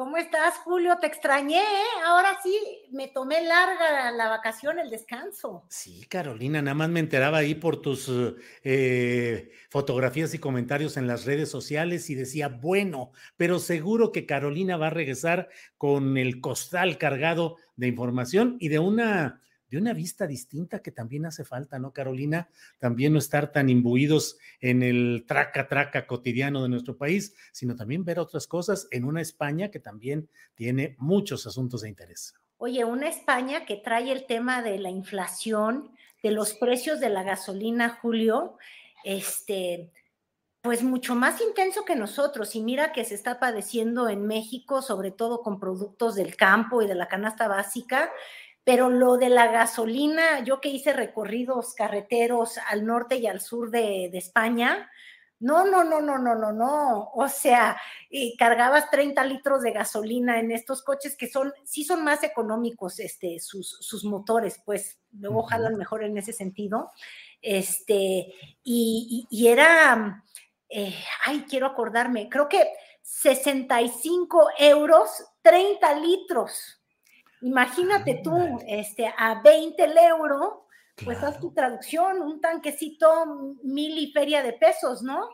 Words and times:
¿Cómo 0.00 0.16
estás, 0.16 0.56
Julio? 0.64 0.96
Te 0.98 1.08
extrañé, 1.08 1.58
¿eh? 1.58 2.02
Ahora 2.06 2.30
sí, 2.42 2.58
me 2.90 3.08
tomé 3.08 3.42
larga 3.42 4.10
la 4.12 4.30
vacación, 4.30 4.78
el 4.78 4.88
descanso. 4.88 5.66
Sí, 5.68 6.06
Carolina, 6.08 6.62
nada 6.62 6.74
más 6.74 6.88
me 6.88 7.00
enteraba 7.00 7.36
ahí 7.36 7.54
por 7.54 7.82
tus 7.82 8.10
eh, 8.64 9.50
fotografías 9.68 10.32
y 10.32 10.38
comentarios 10.38 10.96
en 10.96 11.06
las 11.06 11.26
redes 11.26 11.50
sociales 11.50 12.08
y 12.08 12.14
decía, 12.14 12.48
bueno, 12.48 13.12
pero 13.36 13.58
seguro 13.58 14.10
que 14.10 14.24
Carolina 14.24 14.78
va 14.78 14.86
a 14.86 14.88
regresar 14.88 15.50
con 15.76 16.16
el 16.16 16.40
costal 16.40 16.96
cargado 16.96 17.58
de 17.76 17.88
información 17.88 18.56
y 18.58 18.68
de 18.68 18.78
una 18.78 19.42
de 19.70 19.78
una 19.78 19.92
vista 19.92 20.26
distinta 20.26 20.82
que 20.82 20.90
también 20.90 21.26
hace 21.26 21.44
falta, 21.44 21.78
¿no, 21.78 21.92
Carolina? 21.92 22.48
También 22.78 23.12
no 23.12 23.18
estar 23.18 23.52
tan 23.52 23.68
imbuidos 23.68 24.38
en 24.60 24.82
el 24.82 25.24
traca-traca 25.26 26.06
cotidiano 26.06 26.62
de 26.62 26.68
nuestro 26.68 26.96
país, 26.96 27.34
sino 27.52 27.76
también 27.76 28.04
ver 28.04 28.18
otras 28.18 28.46
cosas 28.46 28.88
en 28.90 29.04
una 29.04 29.20
España 29.20 29.70
que 29.70 29.78
también 29.78 30.28
tiene 30.54 30.96
muchos 30.98 31.46
asuntos 31.46 31.82
de 31.82 31.88
interés. 31.88 32.34
Oye, 32.58 32.84
una 32.84 33.08
España 33.08 33.64
que 33.64 33.76
trae 33.76 34.10
el 34.12 34.26
tema 34.26 34.60
de 34.60 34.78
la 34.78 34.90
inflación, 34.90 35.92
de 36.22 36.32
los 36.32 36.54
precios 36.54 37.00
de 37.00 37.08
la 37.08 37.22
gasolina, 37.22 37.98
Julio, 38.02 38.58
este, 39.04 39.90
pues 40.60 40.82
mucho 40.82 41.14
más 41.14 41.40
intenso 41.40 41.84
que 41.84 41.96
nosotros. 41.96 42.54
Y 42.54 42.60
mira 42.60 42.92
que 42.92 43.04
se 43.04 43.14
está 43.14 43.38
padeciendo 43.38 44.08
en 44.08 44.26
México, 44.26 44.82
sobre 44.82 45.10
todo 45.10 45.42
con 45.42 45.58
productos 45.58 46.16
del 46.16 46.36
campo 46.36 46.82
y 46.82 46.86
de 46.86 46.94
la 46.94 47.08
canasta 47.08 47.48
básica, 47.48 48.10
pero 48.64 48.90
lo 48.90 49.16
de 49.16 49.28
la 49.30 49.48
gasolina, 49.48 50.44
yo 50.44 50.60
que 50.60 50.68
hice 50.68 50.92
recorridos 50.92 51.74
carreteros 51.74 52.58
al 52.68 52.84
norte 52.84 53.16
y 53.16 53.26
al 53.26 53.40
sur 53.40 53.70
de, 53.70 54.10
España, 54.12 54.90
no, 55.38 55.64
no, 55.64 55.82
no, 55.82 56.00
no, 56.00 56.18
no, 56.18 56.34
no, 56.34 56.52
no. 56.52 57.10
O 57.14 57.28
sea, 57.28 57.80
y 58.10 58.36
cargabas 58.36 58.90
30 58.90 59.24
litros 59.24 59.62
de 59.62 59.72
gasolina 59.72 60.38
en 60.38 60.52
estos 60.52 60.82
coches 60.82 61.16
que 61.16 61.28
son, 61.28 61.52
sí 61.64 61.84
son 61.84 62.04
más 62.04 62.22
económicos, 62.22 63.00
este, 63.00 63.40
sus, 63.40 63.78
sus 63.80 64.04
motores, 64.04 64.60
pues 64.64 64.98
luego 65.12 65.42
jalan 65.44 65.76
mejor 65.76 66.04
en 66.04 66.18
ese 66.18 66.34
sentido. 66.34 66.90
Este, 67.40 68.34
y, 68.62 69.26
era, 69.46 70.24
eh, 70.68 70.94
ay, 71.24 71.46
quiero 71.48 71.66
acordarme, 71.66 72.28
creo 72.28 72.48
que 72.48 72.68
65 73.02 74.50
euros, 74.58 75.24
30 75.42 75.94
litros. 76.00 76.79
Imagínate 77.42 78.20
tú, 78.22 78.60
este, 78.66 79.12
a 79.16 79.40
20 79.42 79.84
el 79.84 79.96
euro, 79.96 80.66
pues 81.04 81.22
haz 81.22 81.38
tu 81.40 81.52
traducción, 81.52 82.20
un 82.20 82.40
tanquecito 82.40 83.26
mil 83.62 83.98
y 83.98 84.12
feria 84.12 84.42
de 84.42 84.52
pesos, 84.52 85.02
¿no? 85.02 85.28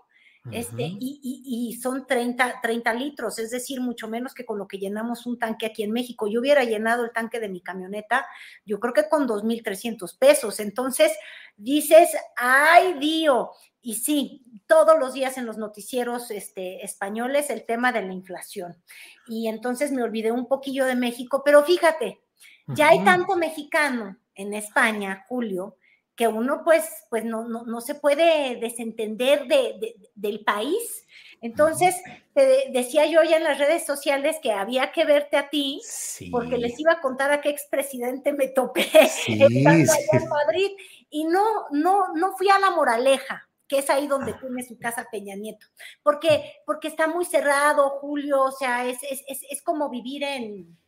Este, 0.53 0.83
y, 0.99 1.79
son 1.83 2.07
30, 2.07 2.61
30 2.63 2.95
litros, 2.95 3.39
es 3.39 3.51
decir, 3.51 3.81
mucho 3.81 4.09
menos 4.09 4.35
que 4.35 4.45
con 4.45 4.59
lo 4.59 4.69
que 4.69 4.79
llenamos 4.79 5.27
un 5.27 5.39
tanque 5.39 5.67
aquí 5.67 5.83
en 5.83 5.93
México. 5.93 6.29
Yo 6.29 6.41
hubiera 6.41 6.65
llenado 6.65 7.05
el 7.05 7.13
tanque 7.13 7.41
de 7.41 7.49
mi 7.49 7.61
camioneta, 7.61 8.27
yo 8.65 8.79
creo 8.81 8.95
que 8.95 9.09
con 9.09 9.27
2.300 9.27 10.19
pesos. 10.19 10.61
Entonces, 10.61 11.13
dices, 11.57 12.11
ay, 12.37 12.95
Dios, 12.99 13.49
y 13.83 13.95
sí, 13.95 14.45
todos 14.67 14.99
los 14.99 15.15
días 15.15 15.39
en 15.39 15.47
los 15.47 15.59
noticieros 15.59 16.31
este, 16.31 16.85
españoles 16.85 17.51
el 17.51 17.65
tema 17.65 17.93
de 17.93 18.03
la 18.03 18.13
inflación. 18.13 18.83
Y 19.29 19.49
entonces 19.49 19.93
me 19.93 20.03
olvidé 20.03 20.33
un 20.33 20.49
poquillo 20.49 20.87
de 20.87 20.97
México, 20.97 21.43
pero 21.45 21.63
fíjate, 21.63 22.21
ya 22.67 22.89
hay 22.89 23.05
tanto 23.05 23.37
mexicano 23.37 24.17
en 24.35 24.55
España, 24.55 25.25
Julio, 25.29 25.77
que 26.17 26.27
uno 26.27 26.63
pues, 26.65 27.05
pues 27.11 27.25
no, 27.25 27.45
no, 27.45 27.81
se 27.81 27.95
puede 27.95 28.57
desentender 28.57 29.47
de, 29.47 29.95
del 30.15 30.41
país. 30.41 31.07
Entonces, 31.43 31.95
te 32.33 32.71
decía 32.73 33.05
yo 33.05 33.23
ya 33.23 33.37
en 33.37 33.45
las 33.45 33.59
redes 33.59 33.85
sociales 33.85 34.39
que 34.43 34.53
había 34.53 34.91
que 34.93 35.05
verte 35.05 35.37
a 35.37 35.51
ti, 35.51 35.83
porque 36.31 36.57
les 36.57 36.81
iba 36.81 36.93
a 36.93 37.01
contar 37.03 37.31
a 37.31 37.43
qué 37.43 37.51
expresidente 37.51 38.33
me 38.33 38.49
topé 38.49 38.89
en 39.29 40.29
Madrid, 40.29 40.71
y 41.11 41.25
no, 41.25 41.45
no, 41.71 42.15
no 42.15 42.37
fui 42.37 42.49
a 42.49 42.59
la 42.59 42.71
moraleja 42.71 43.47
que 43.69 43.79
es 43.79 43.91
ahí 43.91 44.07
donde 44.07 44.35
tiene 44.35 44.63
su 44.63 44.79
casa 44.79 45.09
Peña 45.11 45.35
Nieto, 45.35 45.67
porque, 46.03 46.55
porque 46.65 46.89
está 46.89 47.09
muy 47.09 47.25
cerrado, 47.25 47.91
Julio, 48.01 48.43
o 48.43 48.53
sea, 48.53 48.87
es, 48.87 48.99
es, 49.03 49.63
como 49.63 49.91
vivir 49.91 50.23
en, 50.23 50.79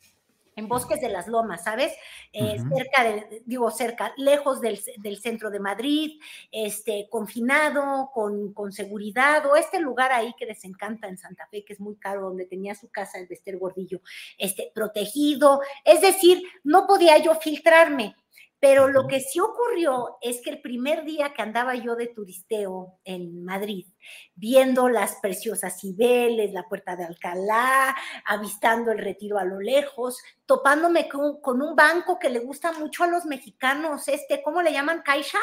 en 0.58 0.68
Bosques 0.68 1.00
de 1.00 1.08
las 1.08 1.28
Lomas, 1.28 1.64
¿sabes? 1.64 1.92
Eh, 2.32 2.56
cerca 2.74 3.04
de, 3.04 3.42
digo, 3.46 3.70
cerca, 3.70 4.12
lejos 4.16 4.60
del, 4.60 4.76
centro 5.20 5.50
de 5.50 5.60
Madrid, 5.60 6.20
este, 6.50 7.08
confinado, 7.08 8.10
con, 8.12 8.52
con, 8.52 8.72
seguridad, 8.72 9.46
o 9.46 9.56
este 9.56 9.78
lugar 9.78 10.10
ahí 10.12 10.34
que 10.36 10.46
les 10.46 10.64
encanta 10.64 11.06
en 11.06 11.16
Santa 11.16 11.46
Fe, 11.46 11.64
que 11.64 11.74
es 11.74 11.80
muy 11.80 11.96
caro, 11.96 12.22
donde 12.22 12.44
tenía 12.44 12.74
su 12.74 12.88
casa 12.90 13.18
el 13.18 13.28
Bester 13.28 13.56
Gordillo, 13.56 14.00
este, 14.36 14.72
protegido, 14.74 15.60
es 15.84 16.00
decir, 16.00 16.42
no 16.64 16.86
podía 16.86 17.18
yo 17.18 17.34
filtrarme. 17.36 18.16
Pero 18.60 18.88
lo 18.88 19.06
que 19.06 19.20
sí 19.20 19.38
ocurrió 19.38 20.18
es 20.20 20.40
que 20.42 20.50
el 20.50 20.60
primer 20.60 21.04
día 21.04 21.32
que 21.32 21.42
andaba 21.42 21.76
yo 21.76 21.94
de 21.94 22.08
turisteo 22.08 22.98
en 23.04 23.44
Madrid, 23.44 23.86
viendo 24.34 24.88
las 24.88 25.16
preciosas 25.16 25.78
Cibeles, 25.80 26.52
la 26.52 26.64
Puerta 26.64 26.96
de 26.96 27.04
Alcalá, 27.04 27.96
avistando 28.24 28.90
el 28.90 28.98
retiro 28.98 29.38
a 29.38 29.44
lo 29.44 29.60
lejos, 29.60 30.18
topándome 30.44 31.08
con, 31.08 31.62
un 31.62 31.76
banco 31.76 32.18
que 32.18 32.30
le 32.30 32.40
gusta 32.40 32.72
mucho 32.72 33.04
a 33.04 33.08
los 33.08 33.26
mexicanos, 33.26 34.08
este, 34.08 34.42
¿cómo 34.42 34.60
le 34.60 34.72
llaman? 34.72 35.02
Caixa. 35.04 35.38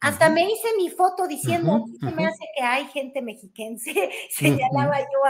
Hasta 0.00 0.28
me 0.28 0.42
hice 0.42 0.68
mi 0.76 0.90
foto 0.90 1.26
diciendo, 1.26 1.72
uh 1.72 2.10
me 2.14 2.26
hace 2.26 2.44
que 2.56 2.62
hay 2.62 2.86
gente 2.86 3.22
mexiquense, 3.22 4.10
señalaba 4.30 5.00
yo 5.00 5.24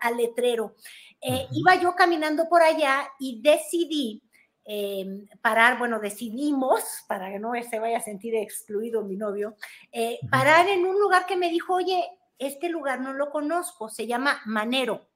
al, 0.00 0.16
letrero. 0.16 0.74
Eh, 1.20 1.46
iba 1.52 1.74
yo 1.76 1.94
caminando 1.94 2.48
por 2.48 2.62
allá 2.62 3.08
y 3.18 3.40
decidí 3.40 4.22
Em, 4.70 5.26
parar, 5.40 5.78
bueno, 5.78 5.98
decidimos, 5.98 6.82
para 7.08 7.30
que 7.30 7.38
no 7.38 7.52
se 7.62 7.78
vaya 7.78 7.96
a 7.96 8.02
sentir 8.02 8.34
excluido 8.34 9.02
mi 9.02 9.16
novio, 9.16 9.56
eh, 9.92 10.18
parar 10.30 10.68
en 10.68 10.84
un 10.84 11.00
lugar 11.00 11.24
que 11.24 11.36
me 11.36 11.48
dijo, 11.48 11.72
oye, 11.72 12.04
este 12.38 12.68
lugar 12.68 13.00
no 13.00 13.14
lo 13.14 13.30
conozco, 13.30 13.88
se 13.88 14.06
llama 14.06 14.42
Manero, 14.44 15.08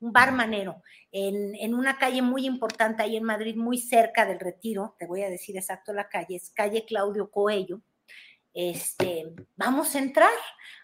un 0.00 0.10
bar 0.10 0.32
Manero, 0.32 0.82
en, 1.12 1.54
en, 1.54 1.74
una 1.74 1.98
calle 1.98 2.22
muy 2.22 2.46
importante 2.46 3.02
ahí 3.02 3.18
en 3.18 3.24
Madrid, 3.24 3.56
muy 3.56 3.76
cerca 3.76 4.24
del 4.24 4.40
Retiro, 4.40 4.96
te 4.98 5.06
voy 5.06 5.22
a 5.22 5.28
decir 5.28 5.54
exacto 5.58 5.92
la 5.92 6.08
calle, 6.08 6.36
es 6.36 6.48
calle 6.48 6.86
Claudio 6.86 7.30
Coello. 7.30 7.82
Este, 8.54 9.34
vamos 9.56 9.94
a 9.94 9.98
entrar. 9.98 10.30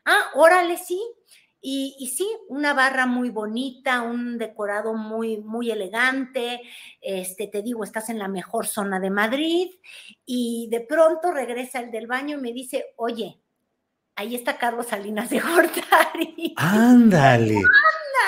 Ah, 0.04 0.32
órale, 0.34 0.76
sí. 0.76 1.00
Y, 1.62 2.12
sí, 2.16 2.26
una 2.48 2.72
barra 2.72 3.04
muy 3.04 3.28
bonita, 3.28 4.02
un 4.02 4.38
decorado 4.38 4.94
muy, 4.94 5.38
muy 5.38 5.70
elegante. 5.70 6.62
Este, 7.00 7.48
te 7.48 7.62
digo, 7.62 7.84
estás 7.84 8.08
en 8.08 8.18
la 8.18 8.28
mejor 8.28 8.66
zona 8.66 8.98
de 8.98 9.10
Madrid. 9.10 9.68
Y 10.24 10.68
de 10.70 10.80
pronto 10.80 11.32
regresa 11.32 11.80
el 11.80 11.90
del 11.90 12.06
baño 12.06 12.38
y 12.38 12.40
me 12.40 12.52
dice, 12.52 12.86
oye, 12.96 13.40
ahí 14.16 14.34
está 14.34 14.56
Carlos 14.56 14.86
Salinas 14.86 15.28
de 15.28 15.40
Gortari. 15.40 16.54
Ándale. 16.56 17.56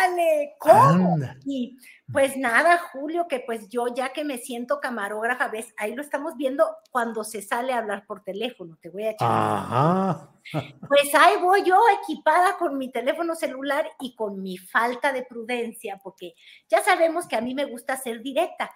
Ándale, 0.05 0.55
¿cómo? 0.59 1.19
Y 1.45 1.79
pues 2.13 2.37
nada, 2.37 2.79
Julio, 2.93 3.27
que 3.27 3.41
pues 3.41 3.69
yo 3.69 3.87
ya 3.95 4.13
que 4.13 4.25
me 4.25 4.39
siento 4.39 4.81
camarógrafa, 4.81 5.49
ves, 5.49 5.73
ahí 5.79 5.95
lo 5.95 6.03
estamos 6.03 6.37
viendo 6.37 6.67
cuando 6.91 7.25
se 7.25 7.41
sale 7.43 7.73
a 7.73 7.79
hablar 7.79 8.07
por 8.07 8.23
teléfono, 8.23 8.79
te 8.81 8.91
voy 8.91 9.05
a 9.05 9.11
echar. 9.11 9.31
Ajá. 9.31 10.29
Pues 10.89 11.15
ahí 11.15 11.41
voy 11.41 11.63
yo 11.63 11.81
equipada 12.03 12.59
con 12.59 12.77
mi 12.77 12.91
teléfono 12.91 13.37
celular 13.37 13.89
y 14.01 14.17
con 14.17 14.43
mi 14.43 14.59
falta 14.59 15.13
de 15.13 15.23
prudencia, 15.23 16.01
porque 16.03 16.35
ya 16.69 16.83
sabemos 16.83 17.29
que 17.29 17.37
a 17.37 17.41
mí 17.41 17.55
me 17.55 17.65
gusta 17.65 17.97
ser 17.97 18.23
directa. 18.23 18.73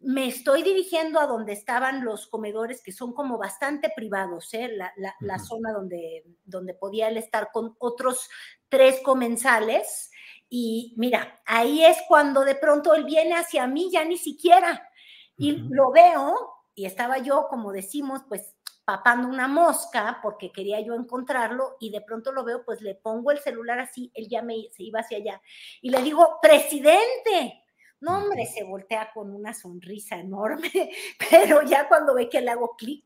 Me 0.00 0.26
estoy 0.26 0.62
dirigiendo 0.62 1.20
a 1.20 1.26
donde 1.26 1.52
estaban 1.52 2.04
los 2.04 2.26
comedores, 2.26 2.82
que 2.82 2.90
son 2.90 3.12
como 3.12 3.36
bastante 3.36 3.92
privados, 3.94 4.52
¿eh? 4.54 4.68
la, 4.68 4.92
la, 4.96 5.14
la 5.20 5.38
zona 5.38 5.72
donde, 5.72 6.24
donde 6.42 6.72
podía 6.72 7.08
él 7.08 7.18
estar 7.18 7.50
con 7.52 7.76
otros 7.78 8.30
tres 8.70 9.00
comensales 9.02 10.10
y 10.56 10.94
mira, 10.96 11.42
ahí 11.46 11.84
es 11.84 11.98
cuando 12.06 12.44
de 12.44 12.54
pronto 12.54 12.94
él 12.94 13.02
viene 13.02 13.34
hacia 13.34 13.66
mí, 13.66 13.90
ya 13.90 14.04
ni 14.04 14.16
siquiera. 14.16 14.88
Y 15.36 15.50
lo 15.50 15.90
veo, 15.90 16.36
y 16.76 16.84
estaba 16.84 17.18
yo, 17.18 17.48
como 17.50 17.72
decimos, 17.72 18.20
pues 18.28 18.54
papando 18.84 19.26
una 19.26 19.48
mosca 19.48 20.20
porque 20.22 20.52
quería 20.52 20.78
yo 20.78 20.94
encontrarlo 20.94 21.74
y 21.80 21.90
de 21.90 22.02
pronto 22.02 22.30
lo 22.30 22.44
veo, 22.44 22.64
pues 22.64 22.80
le 22.82 22.94
pongo 22.94 23.32
el 23.32 23.40
celular 23.40 23.80
así, 23.80 24.12
él 24.14 24.28
ya 24.28 24.42
me, 24.42 24.68
se 24.70 24.84
iba 24.84 25.00
hacia 25.00 25.18
allá 25.18 25.42
y 25.82 25.90
le 25.90 26.00
digo, 26.04 26.38
presidente. 26.40 27.64
No, 27.98 28.18
hombre, 28.18 28.46
se 28.46 28.62
voltea 28.62 29.10
con 29.12 29.34
una 29.34 29.54
sonrisa 29.54 30.20
enorme, 30.20 30.70
pero 31.30 31.62
ya 31.62 31.88
cuando 31.88 32.14
ve 32.14 32.28
que 32.28 32.40
le 32.40 32.52
hago 32.52 32.76
clic, 32.76 33.04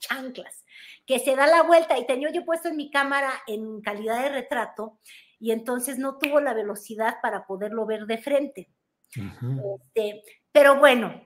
chanclas, 0.00 0.66
que 1.06 1.18
se 1.18 1.34
da 1.34 1.46
la 1.46 1.62
vuelta 1.62 1.98
y 1.98 2.06
tenía 2.06 2.30
yo 2.30 2.44
puesto 2.44 2.68
en 2.68 2.76
mi 2.76 2.90
cámara 2.90 3.32
en 3.46 3.80
calidad 3.80 4.22
de 4.22 4.28
retrato 4.28 4.98
y 5.40 5.52
entonces 5.52 5.98
no 5.98 6.18
tuvo 6.18 6.40
la 6.40 6.54
velocidad 6.54 7.16
para 7.22 7.46
poderlo 7.46 7.86
ver 7.86 8.06
de 8.06 8.18
frente. 8.18 8.70
este, 9.16 10.22
pero 10.52 10.78
bueno, 10.78 11.24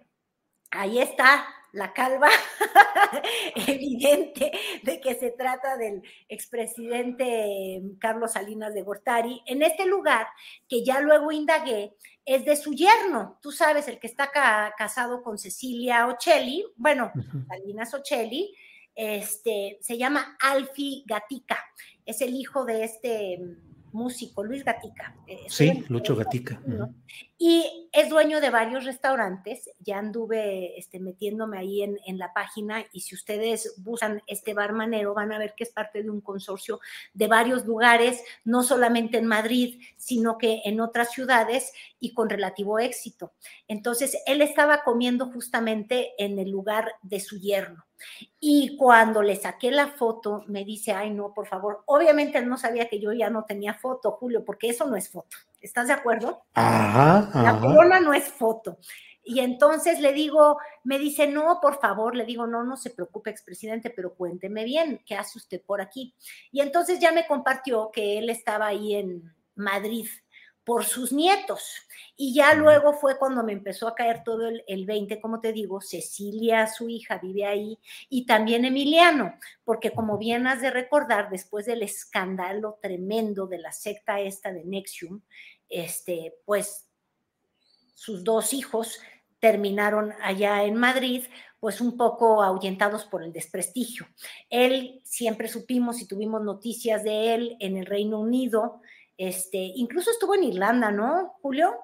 ahí 0.70 1.00
está 1.00 1.44
la 1.72 1.92
calva 1.92 2.28
evidente 3.66 4.52
de 4.84 5.00
que 5.00 5.16
se 5.16 5.32
trata 5.32 5.76
del 5.76 6.02
expresidente 6.28 7.82
Carlos 7.98 8.32
Salinas 8.32 8.72
de 8.72 8.82
Gortari, 8.82 9.42
en 9.46 9.62
este 9.62 9.84
lugar 9.84 10.28
que 10.68 10.84
ya 10.84 11.00
luego 11.00 11.32
indagué, 11.32 11.96
es 12.24 12.44
de 12.44 12.54
su 12.54 12.72
yerno, 12.72 13.38
tú 13.42 13.50
sabes, 13.50 13.88
el 13.88 13.98
que 13.98 14.06
está 14.06 14.30
casado 14.78 15.22
con 15.22 15.36
Cecilia 15.36 16.06
Ocelli, 16.06 16.64
bueno, 16.76 17.12
Salinas 17.48 17.92
Ocelli, 17.92 18.54
este, 18.94 19.78
se 19.80 19.98
llama 19.98 20.36
Alfi 20.40 21.02
Gatica, 21.06 21.58
es 22.06 22.20
el 22.20 22.34
hijo 22.34 22.64
de 22.64 22.84
este 22.84 23.40
músico, 23.94 24.44
Luis 24.44 24.64
Gatica. 24.64 25.16
Eh, 25.26 25.46
sí, 25.48 25.84
Lucho 25.88 26.14
Gatica. 26.16 26.60
Y 27.38 27.88
es 27.92 28.08
dueño 28.08 28.40
de 28.40 28.50
varios 28.50 28.84
restaurantes. 28.84 29.70
Ya 29.80 29.98
anduve 29.98 30.78
este, 30.78 31.00
metiéndome 31.00 31.58
ahí 31.58 31.82
en, 31.82 31.98
en, 32.06 32.18
la 32.18 32.32
página 32.32 32.84
y 32.92 33.00
si 33.00 33.14
ustedes 33.14 33.74
buscan 33.78 34.22
este 34.26 34.54
bar 34.54 34.72
manero 34.72 35.14
van 35.14 35.32
a 35.32 35.38
ver 35.38 35.54
que 35.56 35.64
es 35.64 35.70
parte 35.70 36.02
de 36.02 36.10
un 36.10 36.20
consorcio 36.20 36.80
de 37.12 37.28
varios 37.28 37.64
lugares, 37.66 38.22
no 38.44 38.62
solamente 38.62 39.18
en 39.18 39.26
Madrid, 39.26 39.80
sino 39.96 40.38
que 40.38 40.62
en 40.64 40.80
otras 40.80 41.12
ciudades 41.12 41.72
y 42.00 42.12
con 42.12 42.28
relativo 42.28 42.78
éxito. 42.78 43.32
Entonces, 43.68 44.18
él 44.26 44.42
estaba 44.42 44.82
comiendo 44.82 45.26
justamente 45.26 46.12
en 46.18 46.38
el 46.38 46.50
lugar 46.50 46.92
de 47.02 47.20
su 47.20 47.38
yerno. 47.38 47.84
Y 48.40 48.76
cuando 48.76 49.22
le 49.22 49.36
saqué 49.36 49.70
la 49.70 49.88
foto, 49.88 50.44
me 50.46 50.64
dice, 50.64 50.92
ay, 50.92 51.10
no, 51.10 51.32
por 51.32 51.46
favor. 51.46 51.82
Obviamente 51.86 52.38
él 52.38 52.48
no 52.48 52.58
sabía 52.58 52.88
que 52.88 53.00
yo 53.00 53.12
ya 53.12 53.30
no 53.30 53.44
tenía 53.44 53.74
foto, 53.74 54.12
Julio, 54.12 54.44
porque 54.44 54.68
eso 54.68 54.86
no 54.86 54.96
es 54.96 55.08
foto. 55.08 55.36
¿Estás 55.60 55.86
de 55.86 55.94
acuerdo? 55.94 56.44
Ajá, 56.54 57.30
La 57.42 57.58
corona 57.58 58.00
no 58.00 58.12
es 58.12 58.24
foto. 58.24 58.78
Y 59.22 59.40
entonces 59.40 60.00
le 60.00 60.12
digo, 60.12 60.58
me 60.84 60.98
dice, 60.98 61.26
no, 61.26 61.58
por 61.62 61.80
favor, 61.80 62.14
le 62.14 62.26
digo, 62.26 62.46
no, 62.46 62.62
no 62.62 62.76
se 62.76 62.90
preocupe, 62.90 63.30
expresidente, 63.30 63.88
pero 63.88 64.14
cuénteme 64.14 64.64
bien, 64.64 65.00
¿qué 65.06 65.14
hace 65.16 65.38
usted 65.38 65.62
por 65.62 65.80
aquí? 65.80 66.14
Y 66.52 66.60
entonces 66.60 66.98
ya 67.00 67.10
me 67.10 67.26
compartió 67.26 67.90
que 67.90 68.18
él 68.18 68.28
estaba 68.28 68.66
ahí 68.66 68.94
en 68.94 69.34
Madrid 69.54 70.06
por 70.64 70.84
sus 70.84 71.12
nietos. 71.12 71.86
Y 72.16 72.34
ya 72.34 72.54
luego 72.54 72.94
fue 72.94 73.18
cuando 73.18 73.42
me 73.42 73.52
empezó 73.52 73.88
a 73.88 73.94
caer 73.94 74.22
todo 74.24 74.48
el, 74.48 74.64
el, 74.66 74.86
20, 74.86 75.20
como 75.20 75.40
te 75.40 75.52
digo, 75.52 75.80
Cecilia, 75.80 76.66
su 76.66 76.88
hija, 76.88 77.18
vive 77.18 77.46
ahí, 77.46 77.78
y 78.08 78.26
también 78.26 78.64
Emiliano, 78.64 79.34
porque 79.64 79.90
como 79.90 80.16
bien 80.16 80.46
has 80.46 80.60
de 80.62 80.70
recordar, 80.70 81.28
después 81.30 81.66
del 81.66 81.82
escándalo 81.82 82.78
tremendo 82.80 83.46
de 83.46 83.58
la 83.58 83.72
secta 83.72 84.20
esta 84.20 84.52
de 84.52 84.64
Nexium, 84.64 85.20
este, 85.68 86.34
pues 86.44 86.88
sus 87.94 88.22
dos 88.22 88.52
hijos 88.52 89.00
terminaron 89.44 90.14
allá 90.22 90.64
en 90.64 90.74
Madrid, 90.74 91.24
pues 91.60 91.82
un 91.82 91.98
poco 91.98 92.42
ahuyentados 92.42 93.04
por 93.04 93.22
el 93.22 93.30
desprestigio. 93.30 94.06
Él 94.48 95.02
siempre 95.04 95.48
supimos 95.48 96.00
y 96.00 96.08
tuvimos 96.08 96.42
noticias 96.42 97.04
de 97.04 97.34
él 97.34 97.56
en 97.60 97.76
el 97.76 97.84
Reino 97.84 98.20
Unido, 98.20 98.80
este, 99.18 99.58
incluso 99.58 100.10
estuvo 100.10 100.34
en 100.34 100.44
Irlanda, 100.44 100.90
¿no, 100.90 101.34
Julio? 101.42 101.74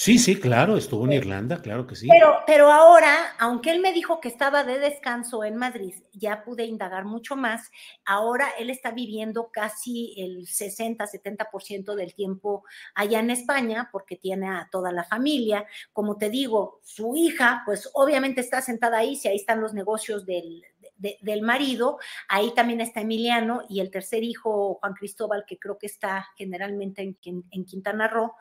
Sí, 0.00 0.18
sí, 0.18 0.40
claro, 0.40 0.78
estuvo 0.78 1.04
en 1.04 1.12
Irlanda, 1.12 1.60
claro 1.60 1.86
que 1.86 1.94
sí. 1.94 2.08
Pero, 2.08 2.38
pero 2.46 2.72
ahora, 2.72 3.34
aunque 3.38 3.70
él 3.70 3.80
me 3.80 3.92
dijo 3.92 4.18
que 4.18 4.28
estaba 4.28 4.64
de 4.64 4.78
descanso 4.78 5.44
en 5.44 5.56
Madrid, 5.56 5.94
ya 6.14 6.42
pude 6.42 6.64
indagar 6.64 7.04
mucho 7.04 7.36
más. 7.36 7.70
Ahora 8.06 8.48
él 8.58 8.70
está 8.70 8.92
viviendo 8.92 9.50
casi 9.52 10.14
el 10.16 10.46
60, 10.46 11.04
70% 11.04 11.94
del 11.94 12.14
tiempo 12.14 12.64
allá 12.94 13.20
en 13.20 13.28
España 13.28 13.90
porque 13.92 14.16
tiene 14.16 14.48
a 14.48 14.70
toda 14.72 14.90
la 14.90 15.04
familia. 15.04 15.66
Como 15.92 16.16
te 16.16 16.30
digo, 16.30 16.80
su 16.82 17.14
hija, 17.14 17.62
pues 17.66 17.90
obviamente 17.92 18.40
está 18.40 18.62
sentada 18.62 18.96
ahí, 18.96 19.16
si 19.16 19.28
ahí 19.28 19.36
están 19.36 19.60
los 19.60 19.74
negocios 19.74 20.24
del, 20.24 20.62
del 20.96 21.42
marido, 21.42 21.98
ahí 22.26 22.54
también 22.54 22.80
está 22.80 23.02
Emiliano 23.02 23.64
y 23.68 23.80
el 23.80 23.90
tercer 23.90 24.24
hijo, 24.24 24.78
Juan 24.80 24.94
Cristóbal, 24.94 25.44
que 25.46 25.58
creo 25.58 25.76
que 25.76 25.88
está 25.88 26.26
generalmente 26.38 27.02
en, 27.02 27.44
en 27.50 27.64
Quintana 27.66 28.08
Roo, 28.08 28.32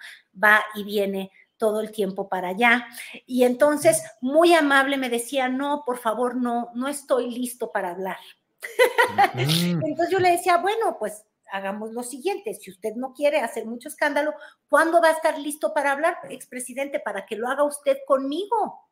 va 0.41 0.63
y 0.73 0.85
viene 0.85 1.29
todo 1.59 1.81
el 1.81 1.91
tiempo 1.91 2.27
para 2.27 2.49
allá. 2.49 2.87
Y 3.27 3.43
entonces, 3.43 4.01
muy 4.21 4.55
amable, 4.55 4.97
me 4.97 5.09
decía, 5.09 5.47
no, 5.47 5.83
por 5.85 5.99
favor, 5.99 6.35
no, 6.35 6.71
no 6.73 6.87
estoy 6.87 7.29
listo 7.29 7.71
para 7.71 7.91
hablar. 7.91 8.17
entonces 9.35 10.09
yo 10.09 10.17
le 10.17 10.31
decía, 10.31 10.57
bueno, 10.57 10.97
pues 10.97 11.25
hagamos 11.51 11.91
lo 11.91 12.03
siguiente, 12.03 12.53
si 12.53 12.71
usted 12.71 12.95
no 12.95 13.13
quiere 13.13 13.39
hacer 13.39 13.65
mucho 13.65 13.89
escándalo, 13.89 14.33
¿cuándo 14.67 15.01
va 15.01 15.09
a 15.09 15.13
estar 15.13 15.37
listo 15.37 15.73
para 15.73 15.91
hablar, 15.91 16.17
expresidente, 16.29 16.99
para 16.99 17.25
que 17.25 17.35
lo 17.35 17.47
haga 17.47 17.63
usted 17.63 17.97
conmigo? 18.07 18.89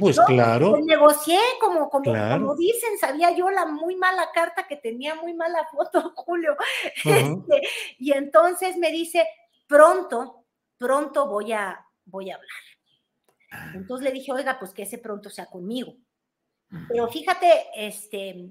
Pues 0.00 0.18
claro. 0.26 0.72
Pues 0.72 0.84
negocié, 0.84 1.38
como, 1.60 1.88
como, 1.88 2.12
como, 2.12 2.56
dicen, 2.56 2.98
sabía 2.98 3.30
yo 3.30 3.48
la 3.50 3.64
muy 3.64 3.94
mala 3.94 4.30
carta 4.34 4.66
que 4.66 4.76
tenía 4.76 5.14
muy 5.14 5.34
mala 5.34 5.66
foto, 5.72 6.12
Julio. 6.16 6.56
Este, 7.04 7.62
y 7.98 8.12
entonces 8.12 8.76
me 8.76 8.90
dice, 8.90 9.26
pronto, 9.68 10.44
pronto 10.78 11.28
voy 11.28 11.52
a, 11.52 11.85
voy 12.06 12.30
a 12.30 12.36
hablar. 12.36 12.50
Ah. 13.50 13.72
Entonces 13.74 14.04
le 14.04 14.12
dije, 14.12 14.32
oiga, 14.32 14.58
pues 14.58 14.72
que 14.72 14.82
ese 14.82 14.98
pronto 14.98 15.30
sea 15.30 15.46
conmigo. 15.46 15.96
Pero 16.88 17.06
fíjate, 17.08 17.66
este, 17.76 18.50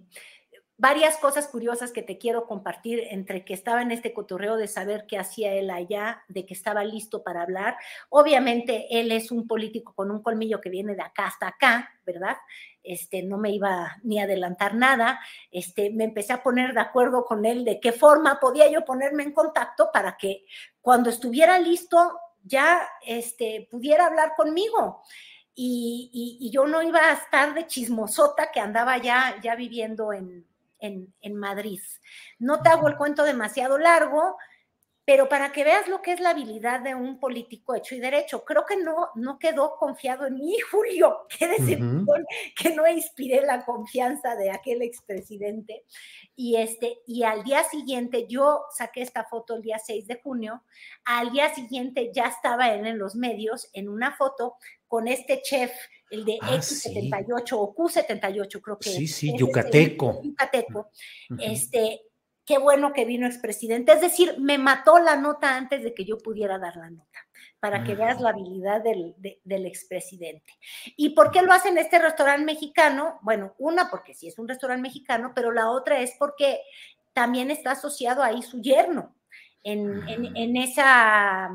varias 0.77 1.17
cosas 1.17 1.47
curiosas 1.47 1.91
que 1.91 2.01
te 2.01 2.17
quiero 2.17 2.47
compartir 2.47 3.01
entre 3.09 3.45
que 3.45 3.53
estaba 3.53 3.81
en 3.81 3.91
este 3.91 4.13
cotorreo 4.13 4.57
de 4.57 4.67
saber 4.67 5.05
qué 5.07 5.17
hacía 5.17 5.53
él 5.53 5.69
allá, 5.69 6.23
de 6.27 6.45
que 6.45 6.53
estaba 6.53 6.83
listo 6.83 7.23
para 7.23 7.41
hablar. 7.41 7.77
Obviamente 8.09 8.87
él 8.89 9.11
es 9.11 9.31
un 9.31 9.47
político 9.47 9.93
con 9.93 10.11
un 10.11 10.21
colmillo 10.21 10.59
que 10.59 10.69
viene 10.69 10.95
de 10.95 11.01
acá 11.01 11.27
hasta 11.27 11.47
acá, 11.47 11.89
¿verdad? 12.05 12.37
Este, 12.83 13.23
no 13.23 13.37
me 13.37 13.51
iba 13.51 13.97
ni 14.03 14.19
a 14.19 14.23
adelantar 14.23 14.75
nada. 14.75 15.19
Este, 15.49 15.91
me 15.91 16.03
empecé 16.03 16.33
a 16.33 16.43
poner 16.43 16.73
de 16.73 16.81
acuerdo 16.81 17.25
con 17.25 17.45
él 17.45 17.63
de 17.63 17.79
qué 17.79 17.93
forma 17.93 18.39
podía 18.39 18.69
yo 18.69 18.83
ponerme 18.83 19.23
en 19.23 19.33
contacto 19.33 19.89
para 19.93 20.17
que 20.17 20.45
cuando 20.81 21.09
estuviera 21.09 21.57
listo 21.57 22.19
ya 22.45 22.87
este, 23.05 23.67
pudiera 23.69 24.05
hablar 24.05 24.33
conmigo. 24.37 25.01
Y, 25.57 26.39
y, 26.41 26.51
yo 26.51 26.67
no 26.67 26.81
iba 26.81 26.99
a 26.99 27.13
estar 27.13 27.53
de 27.53 27.65
chismosota 27.65 28.51
que 28.51 28.59
andaba 28.59 28.97
ya, 28.97 29.39
ya 29.41 29.55
viviendo 29.55 30.11
en, 30.11 30.45
en, 30.79 31.35
Madrid. 31.35 31.79
No 32.39 32.61
te 32.61 32.69
hago 32.69 32.87
el 32.87 32.97
cuento 32.97 33.23
demasiado 33.23 33.77
largo, 33.77 34.37
pero 35.05 35.29
para 35.29 35.51
que 35.51 35.63
veas 35.63 35.87
lo 35.87 36.01
que 36.01 36.11
es 36.11 36.19
la 36.19 36.31
habilidad 36.31 36.79
de 36.79 36.95
un 36.95 37.19
político 37.19 37.75
hecho 37.75 37.93
y 37.93 37.99
derecho, 37.99 38.43
creo 38.43 38.65
que 38.65 38.75
no, 38.75 39.09
no 39.13 39.37
quedó 39.37 39.75
confiado 39.77 40.25
en 40.25 40.39
mí, 40.39 40.57
Julio, 40.71 41.27
qué 41.37 41.47
decepción 41.47 42.25
que 42.55 42.73
no 42.73 42.87
inspiré 42.87 43.41
la 43.45 43.63
confianza 43.63 44.35
de 44.35 44.49
aquel 44.49 44.81
expresidente. 44.81 45.83
Y, 46.35 46.55
este, 46.55 47.01
y 47.05 47.21
al 47.21 47.43
día 47.43 47.63
siguiente, 47.63 48.25
yo 48.27 48.63
saqué 48.75 49.03
esta 49.03 49.25
foto 49.25 49.55
el 49.55 49.61
día 49.61 49.77
6 49.77 50.07
de 50.07 50.19
junio, 50.21 50.63
al 51.05 51.31
día 51.31 51.53
siguiente 51.53 52.11
ya 52.13 52.25
estaba 52.25 52.73
él 52.73 52.87
en 52.87 52.97
los 52.97 53.15
medios 53.15 53.69
en 53.73 53.89
una 53.89 54.15
foto 54.15 54.55
con 54.87 55.07
este 55.07 55.41
chef 55.41 55.71
el 56.09 56.25
de 56.25 56.37
ah, 56.41 56.55
X78 56.55 57.53
o 57.53 57.75
Q78, 57.75 58.61
creo 58.61 58.77
que 58.77 58.89
Sí, 58.89 59.07
sí, 59.07 59.35
yucateco. 59.37 60.21
yucateco. 60.23 60.89
Este, 61.39 62.01
qué 62.45 62.57
bueno 62.57 62.93
que 62.93 63.05
vino 63.05 63.25
expresidente. 63.25 63.93
Es 63.93 64.01
decir, 64.01 64.35
me 64.39 64.57
mató 64.57 64.99
la 64.99 65.15
nota 65.15 65.55
antes 65.55 65.83
de 65.83 65.93
que 65.93 66.05
yo 66.05 66.17
pudiera 66.17 66.57
dar 66.59 66.75
la 66.75 66.89
nota, 66.89 67.19
para 67.59 67.83
que 67.83 67.95
veas 67.95 68.21
la 68.21 68.29
habilidad 68.29 68.81
del, 68.81 69.15
del 69.17 69.65
expresidente. 69.65 70.53
¿Y 70.95 71.09
por 71.09 71.31
qué 71.31 71.41
lo 71.41 71.51
hacen 71.51 71.77
este 71.77 71.99
restaurante 71.99 72.45
mexicano? 72.45 73.19
Bueno, 73.21 73.55
una, 73.57 73.89
porque 73.89 74.13
sí 74.13 74.27
es 74.27 74.37
un 74.37 74.47
restaurante 74.47 74.83
mexicano, 74.83 75.33
pero 75.35 75.51
la 75.51 75.69
otra 75.69 75.99
es 75.99 76.15
porque 76.19 76.59
también 77.13 77.49
está 77.49 77.71
asociado 77.71 78.21
ahí 78.21 78.41
su 78.41 78.61
yerno 78.61 79.15
en, 79.65 80.03
en, 80.07 80.57
esa 80.57 81.49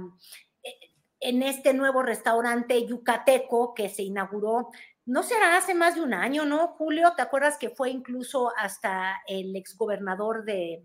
en 1.20 1.42
este 1.42 1.74
nuevo 1.74 2.02
restaurante 2.02 2.86
yucateco 2.86 3.74
que 3.74 3.88
se 3.88 4.02
inauguró 4.02 4.70
no 5.10 5.24
será 5.24 5.56
hace 5.56 5.74
más 5.74 5.96
de 5.96 6.02
un 6.02 6.14
año, 6.14 6.44
¿no, 6.44 6.68
Julio? 6.68 7.14
¿Te 7.16 7.22
acuerdas 7.22 7.58
que 7.58 7.70
fue 7.70 7.90
incluso 7.90 8.52
hasta 8.56 9.20
el 9.26 9.56
exgobernador 9.56 10.44
de, 10.44 10.84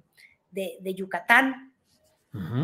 de, 0.50 0.94
Yucatán? 0.96 1.72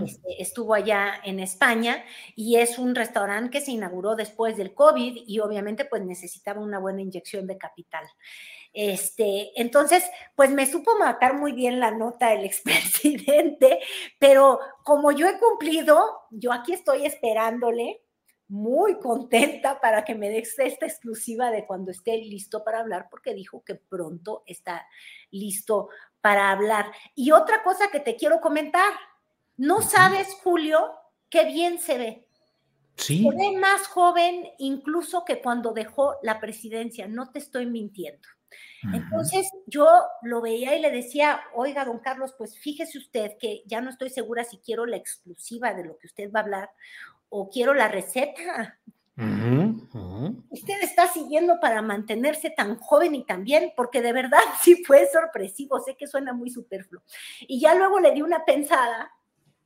Este, 0.03 0.41
estuvo 0.41 0.73
allá 0.73 1.21
en 1.23 1.39
España 1.39 2.03
y 2.35 2.55
es 2.55 2.79
un 2.79 2.95
restaurante 2.95 3.51
que 3.51 3.61
se 3.63 3.71
inauguró 3.71 4.15
después 4.15 4.57
del 4.57 4.73
COVID 4.73 5.23
y 5.27 5.39
obviamente 5.39 5.85
pues 5.85 6.01
necesitaba 6.03 6.59
una 6.59 6.79
buena 6.79 7.01
inyección 7.01 7.45
de 7.45 7.59
capital. 7.59 8.05
Este, 8.73 9.51
entonces, 9.55 10.03
pues 10.35 10.49
me 10.49 10.65
supo 10.65 10.97
matar 10.97 11.35
muy 11.35 11.51
bien 11.51 11.79
la 11.79 11.91
nota 11.91 12.33
el 12.33 12.43
expresidente, 12.43 13.79
pero 14.17 14.59
como 14.83 15.11
yo 15.11 15.27
he 15.27 15.37
cumplido, 15.37 16.23
yo 16.31 16.51
aquí 16.51 16.73
estoy 16.73 17.05
esperándole 17.05 18.01
muy 18.51 18.99
contenta 18.99 19.79
para 19.79 20.03
que 20.03 20.13
me 20.13 20.29
dé 20.29 20.39
esta 20.39 20.85
exclusiva 20.85 21.51
de 21.51 21.65
cuando 21.65 21.89
esté 21.89 22.17
listo 22.17 22.65
para 22.65 22.81
hablar, 22.81 23.07
porque 23.09 23.33
dijo 23.33 23.63
que 23.63 23.75
pronto 23.75 24.43
está 24.45 24.85
listo 25.31 25.87
para 26.19 26.51
hablar. 26.51 26.91
Y 27.15 27.31
otra 27.31 27.63
cosa 27.63 27.89
que 27.89 28.01
te 28.01 28.17
quiero 28.17 28.41
comentar, 28.41 28.91
no 29.55 29.81
sabes, 29.81 30.35
Julio, 30.43 30.91
qué 31.29 31.45
bien 31.45 31.79
se 31.79 31.97
ve. 31.97 32.27
Sí. 32.97 33.23
Se 33.23 33.29
ve 33.29 33.57
más 33.57 33.87
joven 33.87 34.49
incluso 34.57 35.23
que 35.23 35.41
cuando 35.41 35.71
dejó 35.71 36.17
la 36.21 36.41
presidencia, 36.41 37.07
no 37.07 37.31
te 37.31 37.39
estoy 37.39 37.67
mintiendo. 37.67 38.27
Entonces 38.93 39.49
yo 39.67 39.87
lo 40.23 40.41
veía 40.41 40.75
y 40.75 40.81
le 40.81 40.91
decía, 40.91 41.39
oiga, 41.53 41.85
don 41.85 41.99
Carlos, 41.99 42.33
pues 42.37 42.57
fíjese 42.57 42.97
usted 42.97 43.37
que 43.39 43.63
ya 43.65 43.79
no 43.79 43.89
estoy 43.89 44.09
segura 44.09 44.43
si 44.43 44.57
quiero 44.57 44.85
la 44.85 44.97
exclusiva 44.97 45.73
de 45.73 45.85
lo 45.85 45.97
que 45.97 46.07
usted 46.07 46.31
va 46.31 46.39
a 46.39 46.43
hablar 46.43 46.69
o 47.31 47.49
quiero 47.49 47.73
la 47.73 47.87
receta. 47.87 48.77
Usted 50.49 50.81
está 50.81 51.07
siguiendo 51.07 51.59
para 51.59 51.81
mantenerse 51.81 52.49
tan 52.49 52.77
joven 52.77 53.15
y 53.15 53.23
tan 53.23 53.43
bien, 53.43 53.71
porque 53.75 54.01
de 54.01 54.13
verdad 54.13 54.39
sí 54.61 54.83
fue 54.85 55.07
sorpresivo, 55.11 55.79
sé 55.79 55.95
que 55.95 56.07
suena 56.07 56.33
muy 56.33 56.49
superfluo. 56.49 57.01
Y 57.41 57.59
ya 57.59 57.73
luego 57.73 57.99
le 57.99 58.11
di 58.11 58.21
una 58.21 58.45
pensada, 58.45 59.11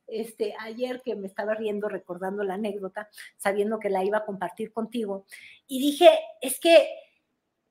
este, 0.07 0.55
ayer 0.59 1.01
que 1.03 1.15
me 1.15 1.27
estaba 1.27 1.55
riendo 1.55 1.89
recordando 1.89 2.43
la 2.43 2.53
anécdota, 2.53 3.09
sabiendo 3.37 3.79
que 3.79 3.89
la 3.89 4.03
iba 4.03 4.19
a 4.19 4.25
compartir 4.25 4.71
contigo, 4.71 5.25
y 5.67 5.79
dije, 5.79 6.09
es 6.41 6.59
que 6.59 6.87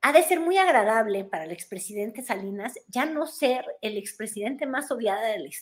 ha 0.02 0.12
de 0.12 0.22
ser 0.22 0.40
muy 0.40 0.58
agradable 0.58 1.24
para 1.24 1.44
el 1.44 1.52
expresidente 1.52 2.22
Salinas 2.22 2.74
ya 2.88 3.06
no 3.06 3.26
ser 3.26 3.64
el 3.80 3.96
expresidente 3.96 4.66
más, 4.66 4.88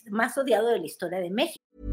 más 0.09 0.37
odiado 0.37 0.67
de 0.69 0.79
la 0.79 0.85
historia 0.85 1.19
de 1.19 1.29
México. 1.29 1.92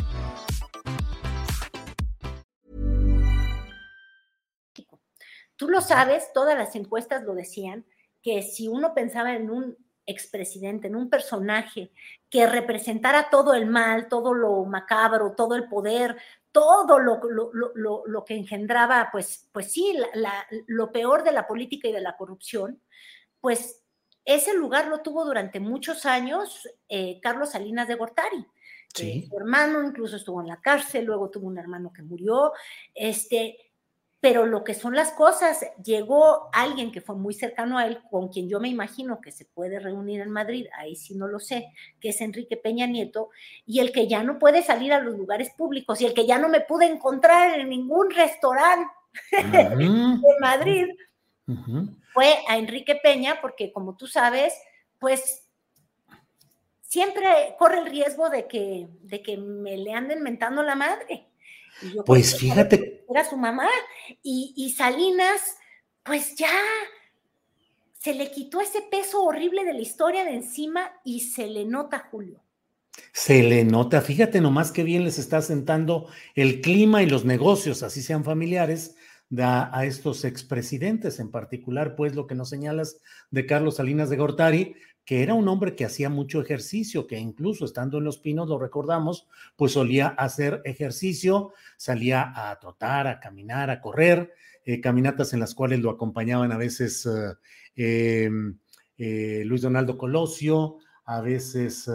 Tú 5.61 5.69
lo 5.69 5.79
sabes, 5.79 6.33
todas 6.33 6.57
las 6.57 6.75
encuestas 6.75 7.21
lo 7.21 7.35
decían, 7.35 7.85
que 8.23 8.41
si 8.41 8.67
uno 8.67 8.95
pensaba 8.95 9.35
en 9.35 9.51
un 9.51 9.77
expresidente, 10.07 10.87
en 10.87 10.95
un 10.95 11.07
personaje 11.07 11.91
que 12.31 12.47
representara 12.47 13.29
todo 13.29 13.53
el 13.53 13.67
mal, 13.67 14.07
todo 14.07 14.33
lo 14.33 14.65
macabro, 14.65 15.35
todo 15.37 15.53
el 15.53 15.69
poder, 15.69 16.17
todo 16.51 16.97
lo, 16.97 18.25
que 18.25 18.35
engendraba, 18.37 19.09
pues, 19.11 19.49
pues 19.51 19.71
sí, 19.71 19.95
lo 20.65 20.91
peor 20.91 21.23
de 21.23 21.31
la 21.31 21.45
política 21.45 21.89
y 21.89 21.91
de 21.91 22.01
la 22.01 22.17
corrupción, 22.17 22.81
pues 23.39 23.83
ese 24.25 24.55
lugar 24.55 24.87
lo 24.87 25.01
tuvo 25.03 25.25
durante 25.25 25.59
muchos 25.59 26.07
años 26.07 26.67
eh, 26.89 27.19
Carlos 27.21 27.51
Salinas 27.51 27.87
de 27.87 27.93
Gortari. 27.93 28.47
Eh, 28.99 29.27
su 29.29 29.37
hermano 29.37 29.83
incluso 29.83 30.15
estuvo 30.15 30.41
en 30.41 30.47
la 30.47 30.59
cárcel, 30.59 31.05
luego 31.05 31.29
tuvo 31.29 31.45
un 31.45 31.59
hermano 31.59 31.93
que 31.93 32.01
murió, 32.01 32.51
este, 32.95 33.70
pero 34.21 34.45
lo 34.45 34.63
que 34.63 34.75
son 34.75 34.95
las 34.95 35.11
cosas, 35.13 35.65
llegó 35.83 36.49
alguien 36.53 36.91
que 36.91 37.01
fue 37.01 37.15
muy 37.15 37.33
cercano 37.33 37.79
a 37.79 37.87
él, 37.87 38.03
con 38.11 38.29
quien 38.29 38.47
yo 38.47 38.59
me 38.59 38.69
imagino 38.69 39.19
que 39.19 39.31
se 39.31 39.45
puede 39.45 39.79
reunir 39.79 40.21
en 40.21 40.29
Madrid, 40.29 40.67
ahí 40.77 40.95
sí 40.95 41.15
no 41.15 41.27
lo 41.27 41.39
sé, 41.39 41.73
que 41.99 42.09
es 42.09 42.21
Enrique 42.21 42.55
Peña 42.55 42.85
Nieto, 42.85 43.31
y 43.65 43.79
el 43.79 43.91
que 43.91 44.07
ya 44.07 44.21
no 44.21 44.37
puede 44.37 44.61
salir 44.61 44.93
a 44.93 45.01
los 45.01 45.17
lugares 45.17 45.49
públicos 45.57 45.99
y 45.99 46.05
el 46.05 46.13
que 46.13 46.27
ya 46.27 46.37
no 46.37 46.49
me 46.49 46.61
pude 46.61 46.85
encontrar 46.85 47.59
en 47.59 47.69
ningún 47.69 48.11
restaurante 48.11 48.93
de 49.31 50.19
Madrid, 50.39 50.87
fue 52.13 52.35
a 52.47 52.57
Enrique 52.57 52.99
Peña, 53.01 53.41
porque 53.41 53.73
como 53.73 53.97
tú 53.97 54.05
sabes, 54.05 54.53
pues 54.99 55.49
siempre 56.83 57.55
corre 57.57 57.79
el 57.79 57.87
riesgo 57.87 58.29
de 58.29 58.47
que, 58.47 58.87
de 59.01 59.23
que 59.23 59.35
me 59.37 59.77
le 59.77 59.93
anden 59.93 60.21
mentando 60.21 60.61
la 60.61 60.75
madre 60.75 61.30
pues 62.05 62.37
fíjate. 62.37 63.05
Era 63.09 63.29
su 63.29 63.37
mamá. 63.37 63.67
Y, 64.23 64.73
Salinas, 64.77 65.57
pues 66.03 66.35
ya 66.35 66.53
se 67.99 68.13
le 68.13 68.31
quitó 68.31 68.61
ese 68.61 68.81
peso 68.81 69.23
horrible 69.23 69.63
de 69.63 69.73
la 69.73 69.81
historia 69.81 70.23
de 70.23 70.35
encima 70.35 70.91
y 71.03 71.21
se 71.21 71.47
le 71.47 71.65
nota, 71.65 72.07
Julio. 72.11 72.41
Se 73.13 73.43
le 73.43 73.63
nota, 73.63 74.01
fíjate 74.01 74.41
nomás 74.41 74.71
qué 74.71 74.83
bien 74.83 75.05
les 75.05 75.17
está 75.17 75.41
sentando 75.41 76.07
el 76.35 76.61
clima 76.61 77.03
y 77.03 77.05
los 77.05 77.23
negocios, 77.25 77.83
así 77.83 78.01
sean 78.01 78.23
familiares, 78.23 78.95
da 79.29 79.69
a 79.75 79.85
estos 79.85 80.25
expresidentes, 80.25 81.19
en 81.19 81.31
particular, 81.31 81.95
pues 81.95 82.15
lo 82.15 82.27
que 82.27 82.35
nos 82.35 82.49
señalas 82.49 82.97
de 83.29 83.45
Carlos 83.45 83.77
Salinas 83.77 84.09
de 84.09 84.17
Gortari, 84.17 84.75
que 85.05 85.23
era 85.23 85.33
un 85.33 85.47
hombre 85.47 85.75
que 85.75 85.85
hacía 85.85 86.09
mucho 86.09 86.41
ejercicio, 86.41 87.07
que 87.07 87.17
incluso 87.17 87.65
estando 87.65 87.97
en 87.97 88.03
los 88.03 88.19
pinos, 88.19 88.47
lo 88.47 88.59
recordamos, 88.59 89.27
pues 89.55 89.73
solía 89.73 90.07
hacer 90.07 90.61
ejercicio, 90.63 91.53
salía 91.77 92.31
a 92.35 92.57
trotar, 92.59 93.07
a 93.07 93.19
caminar, 93.19 93.69
a 93.69 93.81
correr, 93.81 94.33
eh, 94.63 94.79
caminatas 94.79 95.33
en 95.33 95.39
las 95.39 95.55
cuales 95.55 95.79
lo 95.79 95.89
acompañaban 95.89 96.51
a 96.51 96.57
veces 96.57 97.09
eh, 97.75 98.29
eh, 98.97 99.43
Luis 99.43 99.61
Donaldo 99.61 99.97
Colosio, 99.97 100.77
a 101.05 101.19
veces 101.21 101.89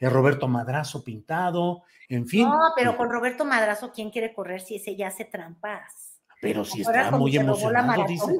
Roberto 0.00 0.46
Madrazo 0.46 1.02
pintado, 1.02 1.82
en 2.08 2.28
fin. 2.28 2.48
No, 2.48 2.58
pero 2.76 2.96
con 2.96 3.10
Roberto 3.10 3.44
Madrazo, 3.44 3.92
¿quién 3.92 4.10
quiere 4.10 4.32
correr 4.32 4.60
si 4.60 4.76
ese 4.76 4.96
ya 4.96 5.08
hace 5.08 5.24
trampas? 5.24 6.20
Pero 6.40 6.64
si 6.64 6.80
está 6.80 7.10
muy 7.10 7.36
emocionado, 7.36 8.06
dice. 8.06 8.36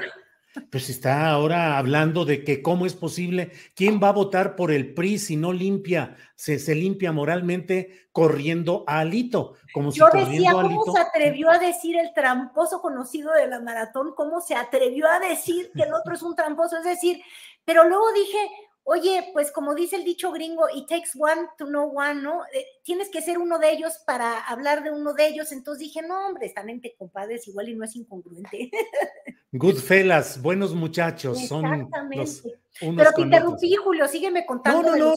Pues 0.70 0.90
está 0.90 1.30
ahora 1.30 1.78
hablando 1.78 2.24
de 2.24 2.42
que 2.42 2.60
cómo 2.60 2.84
es 2.84 2.94
posible, 2.94 3.52
quién 3.74 4.00
va 4.02 4.08
a 4.08 4.12
votar 4.12 4.56
por 4.56 4.72
el 4.72 4.94
PRI 4.94 5.18
si 5.18 5.36
no 5.36 5.52
limpia, 5.52 6.16
se, 6.34 6.58
se 6.58 6.74
limpia 6.74 7.12
moralmente 7.12 8.08
corriendo 8.10 8.84
a 8.86 9.00
Alito. 9.00 9.54
Como 9.72 9.92
Yo 9.92 10.08
decía, 10.12 10.52
¿cómo 10.52 10.84
se 10.92 11.00
atrevió 11.00 11.50
a 11.50 11.58
decir 11.58 11.96
el 11.96 12.12
tramposo 12.12 12.80
conocido 12.80 13.32
de 13.32 13.46
la 13.46 13.60
maratón? 13.60 14.12
¿Cómo 14.16 14.40
se 14.40 14.56
atrevió 14.56 15.06
a 15.08 15.20
decir 15.20 15.70
que 15.74 15.82
el 15.82 15.94
otro 15.94 16.14
es 16.14 16.22
un 16.22 16.34
tramposo? 16.34 16.78
Es 16.78 16.84
decir, 16.84 17.22
pero 17.64 17.88
luego 17.88 18.12
dije, 18.12 18.38
oye, 18.90 19.30
pues 19.32 19.52
como 19.52 19.74
dice 19.74 19.94
el 19.94 20.04
dicho 20.04 20.32
gringo, 20.32 20.64
it 20.74 20.88
takes 20.88 21.10
one 21.16 21.46
to 21.56 21.66
know 21.66 21.96
one, 21.96 22.22
¿no? 22.22 22.42
Eh, 22.52 22.66
tienes 22.82 23.08
que 23.08 23.22
ser 23.22 23.38
uno 23.38 23.60
de 23.60 23.70
ellos 23.70 23.92
para 24.04 24.40
hablar 24.40 24.82
de 24.82 24.90
uno 24.90 25.14
de 25.14 25.28
ellos. 25.28 25.52
Entonces 25.52 25.78
dije, 25.78 26.02
no, 26.02 26.26
hombre, 26.26 26.46
están 26.46 26.68
entre 26.68 26.96
compadres 26.96 27.46
igual 27.46 27.68
y 27.68 27.76
no 27.76 27.84
es 27.84 27.94
incongruente. 27.94 28.70
Goodfellas, 29.52 30.42
buenos 30.42 30.74
muchachos, 30.74 31.46
son 31.46 31.88
los 32.10 32.42
unos 32.82 32.96
Pero 32.96 33.12
te 33.12 33.22
interrumpí, 33.22 33.74
Julio, 33.76 34.08
sígueme 34.08 34.44
contando 34.44 34.92
de, 34.92 35.16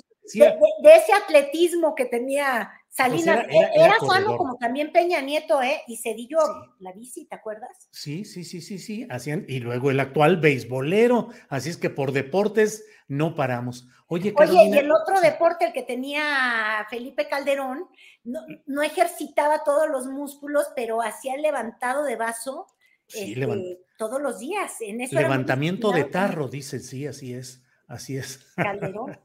ese 0.83 1.13
atletismo 1.13 1.95
que 1.95 2.05
tenía 2.05 2.71
Salinas. 2.93 3.45
Pues 3.49 3.69
era, 3.73 3.95
sano 3.99 4.37
como 4.37 4.55
también 4.57 4.91
Peña 4.91 5.19
Nieto, 5.19 5.63
¿eh? 5.63 5.81
Y 5.87 5.97
Cedillo, 5.97 6.37
la 6.79 6.91
bici, 6.91 7.25
¿te 7.25 7.35
acuerdas? 7.35 7.87
Sí, 7.89 8.23
sí, 8.23 8.43
sí, 8.43 8.61
sí, 8.61 8.77
sí. 8.77 9.07
Hacían, 9.09 9.45
y 9.47 9.59
luego 9.59 9.89
el 9.89 9.99
actual 9.99 10.37
beisbolero. 10.37 11.29
Así 11.49 11.71
es 11.71 11.77
que 11.77 11.89
por 11.89 12.11
deportes 12.11 12.85
no 13.07 13.33
paramos. 13.35 13.87
Oye, 14.07 14.31
Oye, 14.37 14.65
y 14.65 14.77
el 14.77 14.91
otro 14.91 15.19
deporte, 15.21 15.65
el 15.65 15.73
que 15.73 15.81
tenía 15.81 16.85
Felipe 16.91 17.27
Calderón, 17.27 17.87
no, 18.23 18.41
no 18.67 18.83
ejercitaba 18.83 19.63
todos 19.63 19.89
los 19.89 20.05
músculos, 20.05 20.67
pero 20.75 21.01
hacía 21.01 21.33
el 21.33 21.41
levantado 21.41 22.03
de 22.03 22.15
vaso 22.15 22.67
este, 23.07 23.79
todos 23.97 24.21
los 24.21 24.37
días. 24.37 24.71
En 24.81 24.99
Levantamiento 24.99 25.91
de 25.91 26.03
tarro, 26.03 26.47
dice, 26.47 26.79
sí, 26.79 27.07
así 27.07 27.33
es, 27.33 27.63
así 27.87 28.17
es. 28.17 28.53
Calderón. 28.55 29.17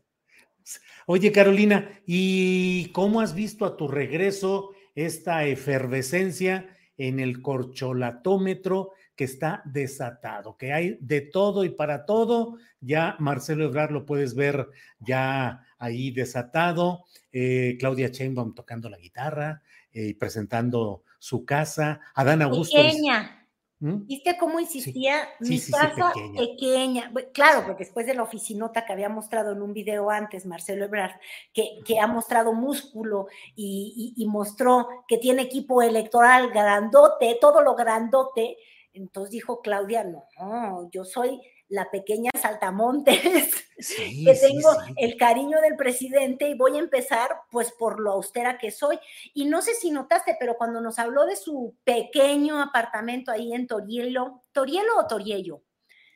Oye, 1.07 1.33
Carolina, 1.33 1.91
¿y 2.07 2.91
cómo 2.93 3.21
has 3.21 3.35
visto 3.35 3.65
a 3.65 3.77
tu 3.77 3.89
regreso 3.89 4.73
esta 4.95 5.45
efervescencia 5.45 6.77
en 6.97 7.21
el 7.21 7.41
corcholatómetro 7.41 8.93
que 9.15 9.25
está 9.25 9.63
desatado, 9.65 10.57
que 10.57 10.73
hay 10.73 10.99
de 11.01 11.21
todo 11.21 11.65
y 11.65 11.71
para 11.71 12.05
todo? 12.05 12.59
Ya 12.81 13.17
Marcelo 13.19 13.65
Ebrard 13.65 13.93
lo 13.93 14.05
puedes 14.05 14.35
ver 14.35 14.69
ya 14.99 15.65
ahí 15.79 16.11
desatado, 16.11 17.05
eh, 17.33 17.77
Claudia 17.79 18.11
Chainbaum 18.11 18.55
tocando 18.55 18.89
la 18.89 18.99
guitarra 18.99 19.63
y 19.93 20.11
eh, 20.11 20.17
presentando 20.19 21.05
su 21.19 21.45
casa, 21.45 22.01
Adán 22.15 22.43
Augusto. 22.43 22.77
Pequeña. 22.77 23.38
¿Mm? 23.81 24.07
¿Viste 24.07 24.37
cómo 24.39 24.59
insistía? 24.59 25.29
Mi 25.41 25.61
casa 25.61 26.13
pequeña. 26.37 27.13
Claro, 27.33 27.65
porque 27.65 27.85
después 27.85 28.07
de 28.07 28.15
la 28.15 28.25
oficinota 28.25 28.85
que 28.85 28.93
había 28.93 29.09
mostrado 29.09 29.53
en 29.53 29.63
un 29.63 29.73
video 29.73 30.11
antes, 30.11 30.47
Marcelo 30.47 30.85
Ebrard, 30.85 31.21
que, 31.53 31.79
que 31.85 32.01
ha 32.01 32.09
mostrado 32.09 32.53
músculo 32.53 33.29
y, 33.55 34.15
y, 34.17 34.27
mostró 34.27 34.89
que 35.07 35.19
tiene 35.19 35.43
equipo 35.43 35.81
electoral 35.81 36.51
grandote, 36.51 37.39
todo 37.41 37.63
lo 37.63 37.77
grandote, 37.77 38.57
entonces 38.93 39.31
dijo 39.31 39.61
Claudia, 39.61 40.05
no, 40.05 40.91
yo 40.91 41.05
soy 41.05 41.41
la 41.69 41.91
pequeña 41.91 42.31
saltamontes, 42.41 43.21
que 43.77 44.39
tengo 44.41 44.71
el 44.97 45.17
cariño 45.17 45.61
del 45.61 45.77
presidente 45.77 46.49
y 46.49 46.55
voy 46.55 46.77
a 46.77 46.81
empezar 46.81 47.31
pues 47.51 47.73
por 47.73 48.01
lo 48.01 48.13
austera 48.13 48.59
que 48.59 48.71
soy. 48.71 48.99
Y 49.35 49.45
no 49.45 49.63
sé 49.63 49.75
si 49.75 49.91
notaste, 49.91 50.37
pero 50.39 50.57
cuando 50.57 50.81
nos 50.81 50.99
habló 50.99 51.27
de 51.27 51.37
su 51.37 51.77
pequeño 51.85 52.61
apartamento 52.61 53.31
ahí 53.31 53.53
en 53.53 53.67
Torielo, 53.67 54.45
¿Torielo 54.53 54.99
o 54.99 55.07
Toriello? 55.07 55.63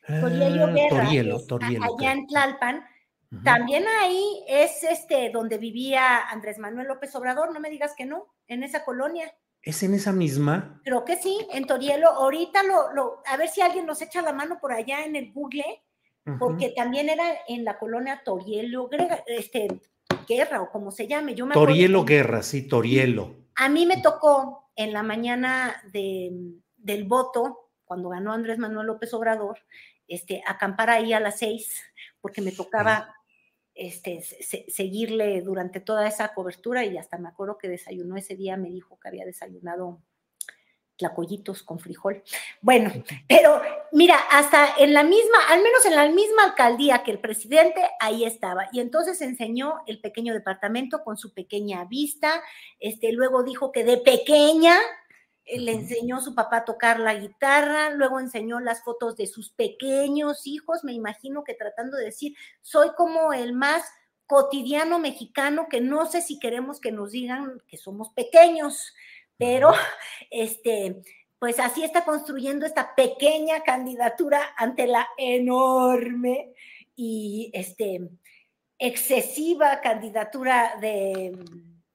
Toriello 0.06 0.64
ah, 0.64 0.88
Torielo, 0.88 1.46
Torielo, 1.46 1.84
allá 1.84 2.12
en 2.12 2.26
Tlalpan, 2.26 2.84
también 3.44 3.86
ahí 3.88 4.44
es 4.46 4.84
este 4.84 5.30
donde 5.30 5.56
vivía 5.56 6.28
Andrés 6.28 6.58
Manuel 6.58 6.88
López 6.88 7.14
Obrador, 7.14 7.52
no 7.52 7.60
me 7.60 7.70
digas 7.70 7.94
que 7.96 8.04
no, 8.04 8.34
en 8.46 8.62
esa 8.62 8.84
colonia. 8.84 9.32
¿Es 9.62 9.82
en 9.82 9.94
esa 9.94 10.12
misma? 10.12 10.80
Creo 10.84 11.04
que 11.04 11.16
sí, 11.16 11.46
en 11.52 11.66
Torielo. 11.66 12.08
Ahorita 12.08 12.62
lo, 12.64 12.92
lo, 12.92 13.22
a 13.26 13.36
ver 13.36 13.48
si 13.48 13.60
alguien 13.60 13.86
nos 13.86 14.02
echa 14.02 14.20
la 14.20 14.32
mano 14.32 14.58
por 14.60 14.72
allá 14.72 15.04
en 15.04 15.14
el 15.14 15.32
Google, 15.32 15.82
porque 16.38 16.72
también 16.76 17.08
era 17.08 17.24
en 17.48 17.64
la 17.64 17.78
colonia 17.78 18.22
Torielo, 18.24 18.88
este, 19.26 19.68
Guerra 20.28 20.62
o 20.62 20.70
como 20.70 20.90
se 20.90 21.06
llame. 21.06 21.34
Yo 21.34 21.48
Torielo 21.48 22.04
Guerra, 22.04 22.42
sí, 22.42 22.66
Torielo. 22.66 23.34
A 23.56 23.68
mí 23.68 23.86
me 23.86 24.00
tocó 24.00 24.70
en 24.76 24.92
la 24.92 25.02
mañana 25.02 25.82
de, 25.92 26.32
del 26.76 27.04
voto, 27.04 27.70
cuando 27.84 28.08
ganó 28.08 28.32
Andrés 28.32 28.58
Manuel 28.58 28.86
López 28.86 29.12
Obrador, 29.14 29.58
este, 30.08 30.42
acampar 30.46 30.90
ahí 30.90 31.12
a 31.12 31.20
las 31.20 31.38
seis, 31.38 31.82
porque 32.20 32.40
me 32.40 32.52
tocaba 32.52 33.14
este, 33.74 34.22
seguirle 34.68 35.40
durante 35.40 35.80
toda 35.80 36.06
esa 36.06 36.34
cobertura 36.34 36.84
y 36.84 36.98
hasta 36.98 37.18
me 37.18 37.28
acuerdo 37.28 37.58
que 37.58 37.68
desayunó 37.68 38.16
ese 38.16 38.36
día, 38.36 38.56
me 38.56 38.70
dijo 38.70 38.98
que 39.00 39.08
había 39.08 39.24
desayunado 39.24 40.00
tlacoyitos 40.96 41.62
con 41.62 41.78
frijol. 41.78 42.22
Bueno, 42.60 42.92
pero 43.28 43.60
mira, 43.92 44.16
hasta 44.30 44.74
en 44.78 44.92
la 44.92 45.02
misma, 45.02 45.38
al 45.48 45.62
menos 45.62 45.84
en 45.84 45.96
la 45.96 46.08
misma 46.08 46.44
alcaldía 46.44 47.02
que 47.02 47.10
el 47.10 47.18
presidente, 47.18 47.82
ahí 47.98 48.24
estaba. 48.24 48.68
Y 48.72 48.80
entonces 48.80 49.20
enseñó 49.20 49.80
el 49.86 50.00
pequeño 50.00 50.32
departamento 50.32 51.02
con 51.02 51.16
su 51.16 51.32
pequeña 51.32 51.84
vista. 51.84 52.42
Este, 52.78 53.12
luego 53.12 53.42
dijo 53.42 53.72
que 53.72 53.84
de 53.84 53.96
pequeña 53.96 54.78
le 55.46 55.72
enseñó 55.72 56.16
a 56.18 56.22
su 56.22 56.34
papá 56.34 56.58
a 56.58 56.64
tocar 56.64 57.00
la 57.00 57.14
guitarra, 57.14 57.90
luego 57.90 58.20
enseñó 58.20 58.60
las 58.60 58.82
fotos 58.84 59.16
de 59.16 59.26
sus 59.26 59.50
pequeños 59.50 60.46
hijos, 60.46 60.84
me 60.84 60.92
imagino 60.92 61.44
que 61.44 61.54
tratando 61.54 61.96
de 61.96 62.06
decir, 62.06 62.36
soy 62.60 62.90
como 62.96 63.32
el 63.32 63.52
más 63.52 63.82
cotidiano 64.26 64.98
mexicano 64.98 65.66
que 65.68 65.80
no 65.80 66.06
sé 66.06 66.22
si 66.22 66.38
queremos 66.38 66.80
que 66.80 66.92
nos 66.92 67.12
digan 67.12 67.60
que 67.66 67.76
somos 67.76 68.10
pequeños, 68.10 68.94
pero 69.36 69.72
este, 70.30 71.02
pues 71.38 71.58
así 71.58 71.84
está 71.84 72.04
construyendo 72.04 72.64
esta 72.64 72.94
pequeña 72.94 73.62
candidatura 73.62 74.54
ante 74.56 74.86
la 74.86 75.08
enorme 75.18 76.52
y 76.94 77.50
este 77.52 78.10
excesiva 78.78 79.80
candidatura 79.80 80.76
de 80.80 81.32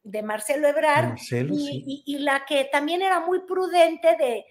de 0.07 0.23
Marcelo 0.23 0.67
Ebrard 0.67 1.17
y, 1.29 2.17
la 2.19 2.45
que 2.45 2.65
también 2.71 3.01
era 3.01 3.19
muy 3.19 3.41
prudente 3.41 4.15
de, 4.17 4.45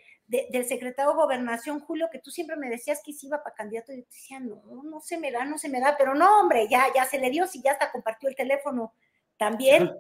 del 0.50 0.66
secretario 0.66 1.12
de 1.12 1.16
Gobernación, 1.16 1.80
Julio, 1.80 2.08
que 2.12 2.18
tú 2.18 2.30
siempre 2.30 2.56
me 2.56 2.68
decías 2.68 3.00
que 3.04 3.12
iba 3.22 3.42
para 3.42 3.56
candidato, 3.56 3.92
y 3.92 3.96
yo 3.96 4.02
te 4.02 4.08
decía, 4.10 4.38
no, 4.40 4.62
no 4.84 5.00
se 5.00 5.18
me 5.18 5.32
da, 5.32 5.44
no 5.44 5.56
se 5.56 5.70
me 5.70 5.80
da, 5.80 5.96
pero 5.96 6.14
no, 6.14 6.40
hombre, 6.40 6.68
ya, 6.68 6.86
ya 6.94 7.04
se 7.06 7.18
le 7.18 7.30
dio, 7.30 7.46
si 7.46 7.62
ya 7.62 7.72
hasta 7.72 7.90
compartió 7.90 8.28
el 8.28 8.36
teléfono 8.36 8.92
también. 9.38 9.90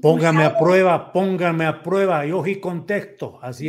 Póngame 0.00 0.44
a 0.46 0.56
prueba, 0.56 1.12
póngame 1.12 1.66
a 1.66 1.82
prueba, 1.82 2.24
y 2.24 2.32
ojo 2.32 2.46
contexto, 2.62 3.38
así 3.42 3.68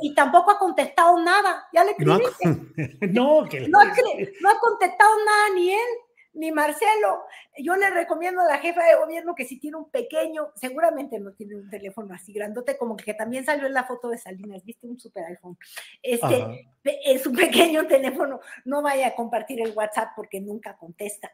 Y 0.00 0.14
tampoco 0.14 0.52
ha 0.52 0.58
contestado 0.60 1.20
nada, 1.20 1.66
ya 1.72 1.82
le 1.82 1.90
escribiste. 1.90 3.08
No, 3.10 3.42
no, 3.42 3.48
que 3.48 3.68
no, 3.68 3.80
no 3.80 4.50
ha 4.50 4.58
contestado 4.60 5.10
nada 5.24 5.54
ni 5.56 5.72
él 5.72 6.05
ni 6.36 6.52
Marcelo. 6.52 7.24
Yo 7.58 7.74
le 7.76 7.90
recomiendo 7.90 8.42
a 8.42 8.44
la 8.46 8.58
jefa 8.58 8.84
de 8.84 8.96
gobierno 8.96 9.34
que 9.34 9.44
si 9.44 9.58
tiene 9.58 9.78
un 9.78 9.90
pequeño, 9.90 10.52
seguramente 10.54 11.18
no 11.18 11.32
tiene 11.32 11.56
un 11.56 11.68
teléfono 11.68 12.14
así 12.14 12.32
grandote, 12.32 12.76
como 12.76 12.96
que 12.96 13.14
también 13.14 13.44
salió 13.44 13.66
en 13.66 13.74
la 13.74 13.84
foto 13.84 14.08
de 14.08 14.18
Salinas, 14.18 14.64
viste 14.64 14.86
un 14.86 14.98
super 14.98 15.24
iPhone. 15.24 15.58
Este, 16.02 16.68
en 16.84 17.18
su 17.18 17.32
pequeño 17.32 17.86
teléfono 17.86 18.40
no 18.64 18.82
vaya 18.82 19.08
a 19.08 19.14
compartir 19.14 19.60
el 19.60 19.72
WhatsApp 19.74 20.10
porque 20.14 20.40
nunca 20.40 20.76
contesta. 20.76 21.30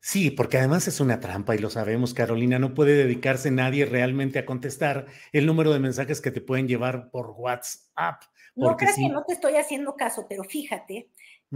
Sí, 0.00 0.30
porque 0.30 0.58
además 0.58 0.88
es 0.88 1.00
una 1.00 1.20
trampa 1.20 1.54
y 1.54 1.58
lo 1.58 1.70
sabemos, 1.70 2.14
Carolina, 2.14 2.58
no 2.58 2.74
puede 2.74 2.94
dedicarse 2.94 3.50
nadie 3.50 3.84
realmente 3.84 4.38
a 4.38 4.46
contestar 4.46 5.06
el 5.32 5.46
número 5.46 5.72
de 5.72 5.78
mensajes 5.78 6.20
que 6.20 6.30
te 6.30 6.40
pueden 6.40 6.66
llevar 6.66 7.10
por 7.10 7.30
WhatsApp. 7.36 8.22
No 8.56 8.76
creas 8.76 8.96
que 8.96 9.08
no 9.08 9.24
te 9.24 9.34
estoy 9.34 9.56
haciendo 9.56 9.94
caso, 9.96 10.26
pero 10.28 10.42
fíjate 10.44 11.08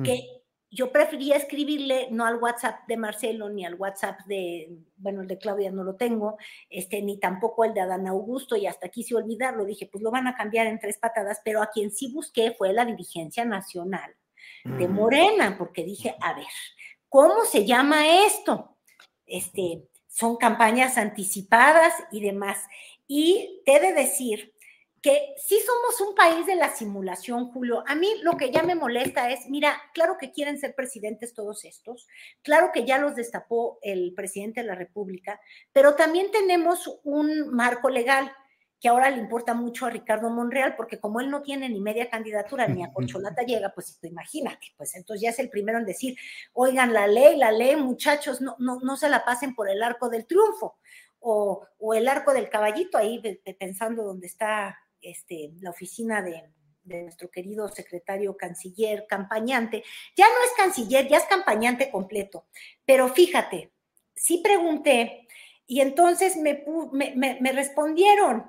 que 0.02 0.12
mm 0.12 0.43
yo 0.74 0.90
prefería 0.90 1.36
escribirle 1.36 2.08
no 2.10 2.26
al 2.26 2.42
WhatsApp 2.42 2.80
de 2.88 2.96
Marcelo 2.96 3.48
ni 3.48 3.64
al 3.64 3.76
WhatsApp 3.76 4.18
de, 4.26 4.76
bueno, 4.96 5.22
el 5.22 5.28
de 5.28 5.38
Claudia 5.38 5.70
no 5.70 5.84
lo 5.84 5.94
tengo, 5.94 6.36
este, 6.68 7.00
ni 7.00 7.18
tampoco 7.20 7.64
el 7.64 7.74
de 7.74 7.80
Adán 7.80 8.08
Augusto 8.08 8.56
y 8.56 8.66
hasta 8.66 8.88
quise 8.88 9.14
olvidarlo. 9.14 9.64
Dije, 9.64 9.88
pues 9.90 10.02
lo 10.02 10.10
van 10.10 10.26
a 10.26 10.34
cambiar 10.34 10.66
en 10.66 10.80
tres 10.80 10.98
patadas, 10.98 11.40
pero 11.44 11.62
a 11.62 11.70
quien 11.70 11.92
sí 11.92 12.12
busqué 12.12 12.54
fue 12.58 12.72
la 12.72 12.84
dirigencia 12.84 13.44
nacional 13.44 14.16
de. 14.64 14.88
Morena, 14.88 15.56
porque 15.56 15.84
dije, 15.84 16.16
a 16.20 16.34
ver, 16.34 16.46
¿cómo 17.08 17.44
se 17.44 17.64
llama 17.64 18.24
esto? 18.26 18.76
Este, 19.26 19.88
son 20.08 20.36
campañas 20.36 20.98
anticipadas 20.98 21.94
y 22.10 22.20
demás. 22.20 22.58
Y 23.06 23.62
te 23.64 23.76
he 23.76 23.80
de 23.80 23.92
decir 23.92 24.53
que 25.04 25.34
sí 25.36 25.58
somos 25.66 26.00
un 26.00 26.14
país 26.14 26.46
de 26.46 26.56
la 26.56 26.74
simulación, 26.74 27.50
Julio. 27.50 27.84
A 27.86 27.94
mí 27.94 28.08
lo 28.22 28.38
que 28.38 28.50
ya 28.50 28.62
me 28.62 28.74
molesta 28.74 29.30
es, 29.30 29.50
mira, 29.50 29.76
claro 29.92 30.16
que 30.18 30.32
quieren 30.32 30.58
ser 30.58 30.74
presidentes 30.74 31.34
todos 31.34 31.66
estos, 31.66 32.08
claro 32.40 32.70
que 32.72 32.86
ya 32.86 32.96
los 32.96 33.14
destapó 33.14 33.78
el 33.82 34.14
presidente 34.14 34.62
de 34.62 34.66
la 34.66 34.74
República, 34.74 35.38
pero 35.74 35.94
también 35.94 36.30
tenemos 36.30 37.00
un 37.04 37.50
marco 37.50 37.90
legal 37.90 38.32
que 38.80 38.88
ahora 38.88 39.10
le 39.10 39.18
importa 39.18 39.52
mucho 39.52 39.84
a 39.84 39.90
Ricardo 39.90 40.30
Monreal, 40.30 40.74
porque 40.74 40.98
como 40.98 41.20
él 41.20 41.30
no 41.30 41.42
tiene 41.42 41.68
ni 41.68 41.82
media 41.82 42.08
candidatura 42.08 42.66
ni 42.66 42.82
a 42.82 42.90
Corcholata 42.90 43.42
llega, 43.42 43.74
pues 43.74 43.98
imagínate, 44.04 44.68
pues 44.78 44.94
entonces 44.94 45.20
ya 45.20 45.30
es 45.30 45.38
el 45.38 45.50
primero 45.50 45.76
en 45.76 45.84
decir, 45.84 46.16
oigan, 46.54 46.94
la 46.94 47.06
ley, 47.06 47.36
la 47.36 47.52
ley, 47.52 47.76
muchachos, 47.76 48.40
no, 48.40 48.56
no, 48.58 48.80
no 48.80 48.96
se 48.96 49.10
la 49.10 49.22
pasen 49.22 49.54
por 49.54 49.68
el 49.68 49.82
arco 49.82 50.08
del 50.08 50.26
triunfo. 50.26 50.78
O, 51.26 51.66
o 51.78 51.94
el 51.94 52.06
arco 52.06 52.34
del 52.34 52.50
caballito, 52.50 52.98
ahí 52.98 53.22
pensando 53.58 54.02
dónde 54.02 54.26
está 54.26 54.78
este, 55.04 55.52
la 55.60 55.70
oficina 55.70 56.22
de, 56.22 56.50
nuestro 56.84 57.30
querido 57.30 57.66
secretario 57.68 58.36
canciller, 58.36 59.06
campañante. 59.08 59.82
Ya 60.16 60.26
no 60.26 60.34
es 60.44 60.52
canciller, 60.54 61.08
ya 61.08 61.16
es 61.16 61.24
campañante 61.24 61.90
completo. 61.90 62.46
Pero 62.84 63.08
fíjate, 63.08 63.72
sí 64.14 64.42
pregunté 64.44 65.26
y 65.66 65.80
entonces 65.80 66.36
me, 66.36 66.62
me, 66.92 67.52
respondieron, 67.52 68.44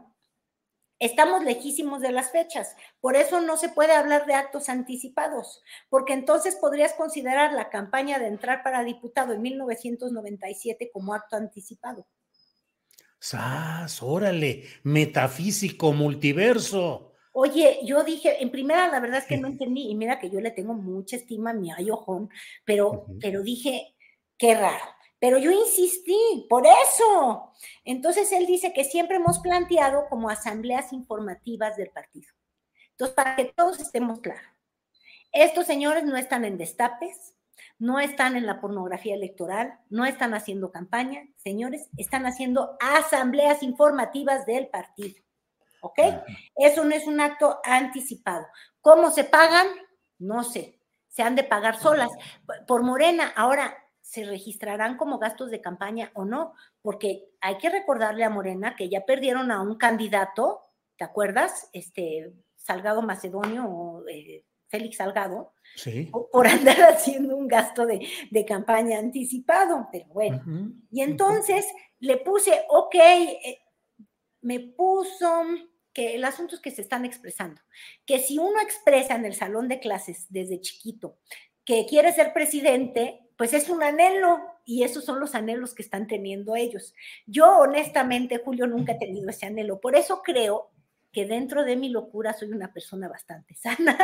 estamos 0.99 1.45
lejísimos 1.45 2.01
de 2.01 2.11
las 2.11 2.31
fechas, 2.31 2.75
por 2.99 3.15
eso 3.15 3.39
no 3.39 3.55
se 3.55 3.69
puede 3.69 3.93
hablar 3.93 4.25
de 4.25 4.33
actos 4.33 4.67
anticipados, 4.67 5.63
porque 5.89 6.11
entonces 6.11 6.57
podrías 6.57 6.93
considerar 6.93 7.53
la 7.53 7.69
campaña 7.69 8.19
de 8.19 8.27
entrar 8.27 8.63
para 8.63 8.83
diputado 8.83 9.31
en 9.31 9.41
1997 9.43 10.89
como 10.91 11.13
acto 11.13 11.37
anticipado. 11.37 12.05
¡Sas! 13.25 14.03
Órale, 14.03 14.65
metafísico, 14.83 15.93
multiverso. 15.93 17.13
Oye, 17.31 17.79
yo 17.83 18.03
dije, 18.03 18.43
en 18.43 18.51
primera, 18.51 18.87
la 18.87 18.99
verdad 18.99 19.17
es 19.17 19.25
que 19.25 19.37
no 19.37 19.47
entendí, 19.47 19.89
y 19.89 19.95
mira 19.95 20.19
que 20.19 20.29
yo 20.29 20.39
le 20.41 20.51
tengo 20.51 20.75
mucha 20.75 21.15
estima 21.15 21.49
a 21.49 21.53
mi 21.55 21.71
ayojón, 21.71 22.29
pero, 22.65 23.07
pero 23.19 23.41
dije, 23.41 23.95
qué 24.37 24.53
raro. 24.53 24.85
Pero 25.17 25.39
yo 25.39 25.49
insistí, 25.49 26.45
por 26.47 26.67
eso. 26.67 27.51
Entonces 27.83 28.31
él 28.31 28.45
dice 28.45 28.73
que 28.73 28.83
siempre 28.83 29.15
hemos 29.15 29.39
planteado 29.39 30.05
como 30.07 30.29
asambleas 30.29 30.93
informativas 30.93 31.75
del 31.77 31.89
partido. 31.89 32.31
Entonces, 32.91 33.15
para 33.15 33.35
que 33.35 33.45
todos 33.45 33.79
estemos 33.79 34.19
claros, 34.19 34.45
estos 35.31 35.65
señores 35.65 36.03
no 36.03 36.15
están 36.15 36.45
en 36.45 36.59
destapes, 36.59 37.34
no 37.77 37.99
están 37.99 38.35
en 38.35 38.45
la 38.45 38.61
pornografía 38.61 39.15
electoral, 39.15 39.79
no 39.89 40.05
están 40.05 40.33
haciendo 40.33 40.71
campaña, 40.71 41.23
señores, 41.35 41.89
están 41.97 42.25
haciendo 42.25 42.77
asambleas 42.79 43.63
informativas 43.63 44.45
del 44.45 44.67
partido. 44.67 45.21
¿Ok? 45.81 45.99
Eso 46.55 46.83
no 46.83 46.95
es 46.95 47.05
un 47.05 47.21
acto 47.21 47.59
anticipado. 47.63 48.47
¿Cómo 48.81 49.11
se 49.11 49.23
pagan? 49.23 49.67
No 50.17 50.43
sé. 50.43 50.79
Se 51.09 51.21
han 51.21 51.35
de 51.35 51.43
pagar 51.43 51.77
solas. 51.77 52.09
Por 52.65 52.81
Morena, 52.81 53.31
ahora, 53.35 53.77
¿se 54.01 54.25
registrarán 54.25 54.97
como 54.97 55.19
gastos 55.19 55.51
de 55.51 55.61
campaña 55.61 56.11
o 56.15 56.25
no? 56.25 56.53
Porque 56.81 57.29
hay 57.39 57.57
que 57.57 57.69
recordarle 57.69 58.23
a 58.23 58.29
Morena 58.29 58.75
que 58.75 58.89
ya 58.89 59.05
perdieron 59.05 59.51
a 59.51 59.61
un 59.61 59.77
candidato, 59.77 60.61
¿te 60.97 61.03
acuerdas? 61.03 61.69
Este, 61.71 62.33
Salgado 62.55 63.03
Macedonio 63.03 63.65
o 63.65 64.07
eh, 64.07 64.43
Félix 64.67 64.97
Salgado, 64.97 65.53
por 66.31 66.47
andar 66.47 66.77
haciendo 66.93 67.35
un 67.35 67.47
gasto 67.47 67.85
de, 67.85 68.45
campaña 68.45 68.99
anticipado, 68.99 69.87
pero 69.91 70.05
bueno. 70.07 70.43
Y 70.91 71.01
entonces 71.01 71.65
le 71.99 72.17
puse, 72.17 72.63
ok, 72.69 72.95
eh, 72.95 73.59
me 74.41 74.59
puso 74.59 75.27
que 75.93 76.15
el 76.15 76.25
asunto 76.25 76.55
es 76.55 76.61
que 76.61 76.71
se 76.71 76.81
están 76.81 77.05
expresando, 77.05 77.61
que 78.05 78.19
si 78.19 78.37
uno 78.37 78.59
expresa 78.61 79.15
en 79.15 79.25
el 79.25 79.33
salón 79.33 79.67
de 79.67 79.79
clases 79.79 80.25
desde 80.29 80.59
chiquito 80.59 81.17
que 81.63 81.85
quiere 81.87 82.11
ser 82.13 82.33
presidente, 82.33 83.21
pues 83.37 83.53
es 83.53 83.69
un 83.69 83.81
anhelo 83.81 84.39
y 84.65 84.83
esos 84.83 85.03
son 85.03 85.19
los 85.19 85.35
anhelos 85.35 85.73
que 85.73 85.81
están 85.81 86.07
teniendo 86.07 86.55
ellos. 86.55 86.93
Yo 87.25 87.59
honestamente, 87.59 88.37
Julio, 88.37 88.67
nunca 88.67 88.93
he 88.93 88.99
tenido 88.99 89.29
ese 89.29 89.45
anhelo, 89.45 89.79
por 89.79 89.95
eso 89.95 90.21
creo 90.21 90.71
que 91.15 91.25
dentro 91.25 91.63
de 91.63 91.77
mi 91.77 91.87
locura 91.87 92.33
soy 92.33 92.51
una 92.51 92.73
persona 92.73 93.07
bastante 93.07 93.55
sana. 93.55 93.97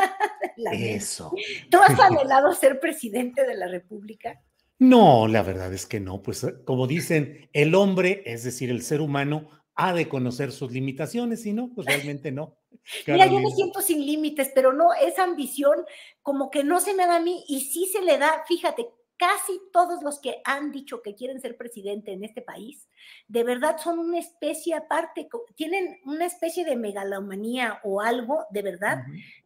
Eso. 0.72 1.34
¿Tú 1.70 1.78
has 1.80 2.00
anhelado 2.00 2.54
ser 2.54 2.80
presidente 2.80 3.46
de 3.46 3.56
la 3.56 3.68
República? 3.68 4.42
No, 4.80 5.28
la 5.28 5.44
verdad 5.44 5.74
es 5.74 5.86
que 5.86 6.00
no. 6.00 6.22
Pues 6.22 6.46
eh, 6.46 6.64
como 6.64 6.88
dicen, 6.88 7.50
el 7.52 7.76
hombre, 7.76 8.24
es 8.26 8.46
decir, 8.46 8.70
el 8.70 8.82
ser 8.82 9.02
humano, 9.02 9.50
ha 9.76 9.94
de 9.94 10.08
conocer 10.08 10.54
sus 10.54 10.72
limitaciones 10.72 11.46
y 11.46 11.52
no, 11.52 11.74
pues 11.76 11.86
realmente 11.86 12.32
no. 12.32 12.56
Mira, 13.08 13.28
yo 13.28 13.42
me 13.42 13.52
siento 13.52 13.82
sin 13.82 14.06
límites, 14.06 14.50
pero 14.56 14.72
no, 14.72 14.94
esa 14.94 15.26
ambición 15.26 15.84
como 16.22 16.50
que 16.50 16.64
no 16.64 16.80
se 16.80 16.94
me 16.94 17.06
da 17.08 17.18
a 17.18 17.22
mí 17.22 17.44
y 17.50 17.60
sí 17.60 17.90
se 17.92 18.02
le 18.02 18.20
da, 18.20 18.46
fíjate, 18.48 18.88
casi 19.22 19.62
todos 19.72 20.02
los 20.02 20.20
que 20.20 20.42
han 20.46 20.72
dicho 20.72 21.04
que 21.04 21.14
quieren 21.14 21.40
ser 21.40 21.56
presidente 21.56 22.12
en 22.12 22.24
este 22.24 22.42
país, 22.42 22.90
de 23.28 23.44
verdad 23.44 23.78
son 23.78 24.00
una 24.00 24.18
especie 24.18 24.74
aparte, 24.74 25.30
tienen 25.54 26.00
una 26.06 26.26
especie 26.26 26.66
de 26.66 26.76
megalomanía 26.76 27.80
o 27.84 28.02
algo 28.02 28.48
de 28.50 28.64
verdad 28.64 29.04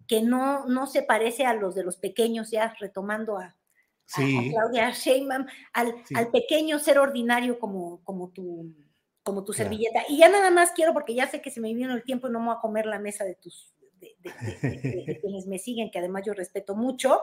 que 0.07 0.21
no, 0.21 0.65
no 0.67 0.87
se 0.87 1.03
parece 1.03 1.45
a 1.45 1.53
los 1.53 1.75
de 1.75 1.83
los 1.83 1.97
pequeños, 1.97 2.51
ya 2.51 2.73
retomando 2.79 3.37
a, 3.37 3.53
Claudia 4.13 4.91
Sheinbaum, 4.91 5.45
al, 5.73 5.93
al, 6.15 6.31
pequeño 6.31 6.79
ser 6.79 6.99
ordinario 6.99 7.59
como, 7.59 8.01
como 8.03 8.29
tu 8.29 8.71
como 9.23 9.43
tu 9.43 9.51
servilleta. 9.51 10.03
Y 10.07 10.19
ya 10.19 10.29
nada 10.29 10.51
más 10.51 10.71
quiero, 10.73 10.93
porque 10.93 11.15
ya 11.15 11.27
sé 11.27 11.41
que 11.41 11.49
se 11.49 11.59
me 11.59 11.73
vino 11.73 11.95
el 11.95 12.03
tiempo 12.03 12.27
y 12.27 12.31
no 12.31 12.39
me 12.39 12.45
voy 12.45 12.55
a 12.55 12.61
comer 12.61 12.85
la 12.85 12.99
mesa 12.99 13.25
de 13.25 13.33
tus 13.33 13.73
de, 14.61 15.19
quienes 15.21 15.47
me 15.47 15.59
siguen, 15.59 15.91
que 15.91 15.99
además 15.99 16.23
yo 16.25 16.33
respeto 16.33 16.75
mucho. 16.75 17.21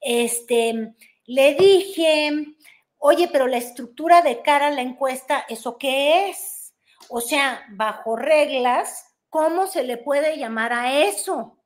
Este, 0.00 0.94
le 1.26 1.54
dije, 1.54 2.56
oye, 2.98 3.28
pero 3.32 3.46
la 3.46 3.56
estructura 3.56 4.22
de 4.22 4.42
cara 4.42 4.68
a 4.68 4.70
la 4.70 4.82
encuesta, 4.82 5.44
¿eso 5.48 5.78
qué 5.78 6.28
es? 6.28 6.74
O 7.08 7.20
sea, 7.20 7.62
bajo 7.70 8.16
reglas, 8.16 9.16
¿cómo 9.28 9.66
se 9.66 9.84
le 9.84 9.96
puede 9.96 10.38
llamar 10.38 10.72
a 10.72 11.02
eso? 11.04 11.58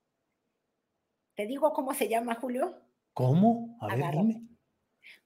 ¿Te 1.34 1.46
digo 1.46 1.72
cómo 1.72 1.94
se 1.94 2.08
llama, 2.08 2.36
Julio? 2.36 2.80
¿Cómo? 3.12 3.76
A 3.80 3.94
ver, 3.96 4.12
dime. 4.12 4.42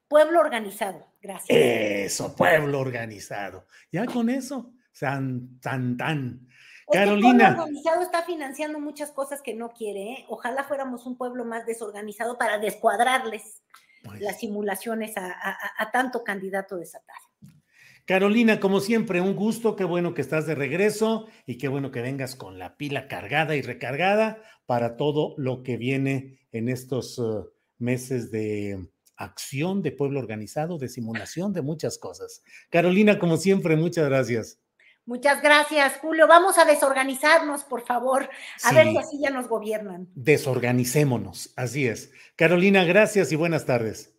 Pueblo 0.09 0.41
organizado, 0.41 1.07
gracias. 1.21 1.51
Eso, 1.51 2.35
pueblo 2.35 2.81
organizado. 2.81 3.67
Ya 3.93 4.07
con 4.07 4.31
eso, 4.31 4.73
san, 4.91 5.61
tan, 5.61 5.99
tan. 5.99 6.48
Carolina. 6.91 7.49
Pueblo 7.49 7.63
organizado 7.65 8.03
está 8.03 8.23
financiando 8.23 8.81
muchas 8.81 9.13
cosas 9.13 9.43
que 9.43 9.55
no 9.55 9.71
quiere. 9.71 10.13
¿eh? 10.13 10.25
Ojalá 10.29 10.65
fuéramos 10.65 11.07
un 11.07 11.17
pueblo 11.17 11.45
más 11.45 11.67
desorganizado 11.67 12.39
para 12.39 12.59
descuadrarles. 12.59 13.63
Pues 14.05 14.21
las 14.21 14.39
simulaciones 14.39 15.15
a, 15.17 15.91
tanto 15.93 16.23
candidato 16.23 16.77
desatado. 16.77 17.19
Carolina, 18.05 18.59
como 18.59 18.81
siempre, 18.81 19.21
un 19.21 19.35
gusto, 19.35 19.77
qué 19.77 19.85
bueno 19.85 20.15
que 20.15 20.23
estás 20.23 20.47
de 20.47 20.55
regreso 20.55 21.27
y 21.47 21.59
qué 21.59 21.69
bueno 21.69 21.91
que 21.91 22.01
vengas 22.01 22.37
con 22.37 22.59
la 22.59 22.77
pila 22.77 23.07
cargada 23.07 23.55
y 23.55 23.61
recargada 23.61 24.41
para 24.67 24.97
todo 24.97 25.35
lo 25.37 25.63
que 25.63 25.77
viene 25.77 26.39
en 26.53 26.69
estos 26.69 27.19
uh, 27.19 27.51
meses 27.77 28.31
de 28.31 28.89
acción 29.17 29.83
de 29.83 29.93
pueblo 29.93 30.21
organizado, 30.21 30.79
de 30.79 30.89
simulación, 30.89 31.53
de 31.53 31.61
muchas 31.61 31.99
cosas. 31.99 32.43
Carolina, 32.71 33.19
como 33.19 33.37
siempre, 33.37 33.77
muchas 33.77 34.09
gracias. 34.09 34.59
Muchas 35.09 35.41
gracias, 35.41 35.95
Julio. 36.03 36.29
Vamos 36.29 36.59
a 36.59 36.67
desorganizarnos, 36.67 37.65
por 37.65 37.81
favor, 37.81 38.29
a 38.63 38.73
ver 38.73 38.91
si 38.91 38.99
así 38.99 39.19
ya 39.19 39.31
nos 39.31 39.49
gobiernan. 39.49 40.07
Desorganicémonos, 40.15 41.55
así 41.57 41.87
es. 41.87 42.11
Carolina, 42.37 42.85
gracias 42.85 43.33
y 43.33 43.37
buenas 43.37 43.65
tardes. 43.65 44.13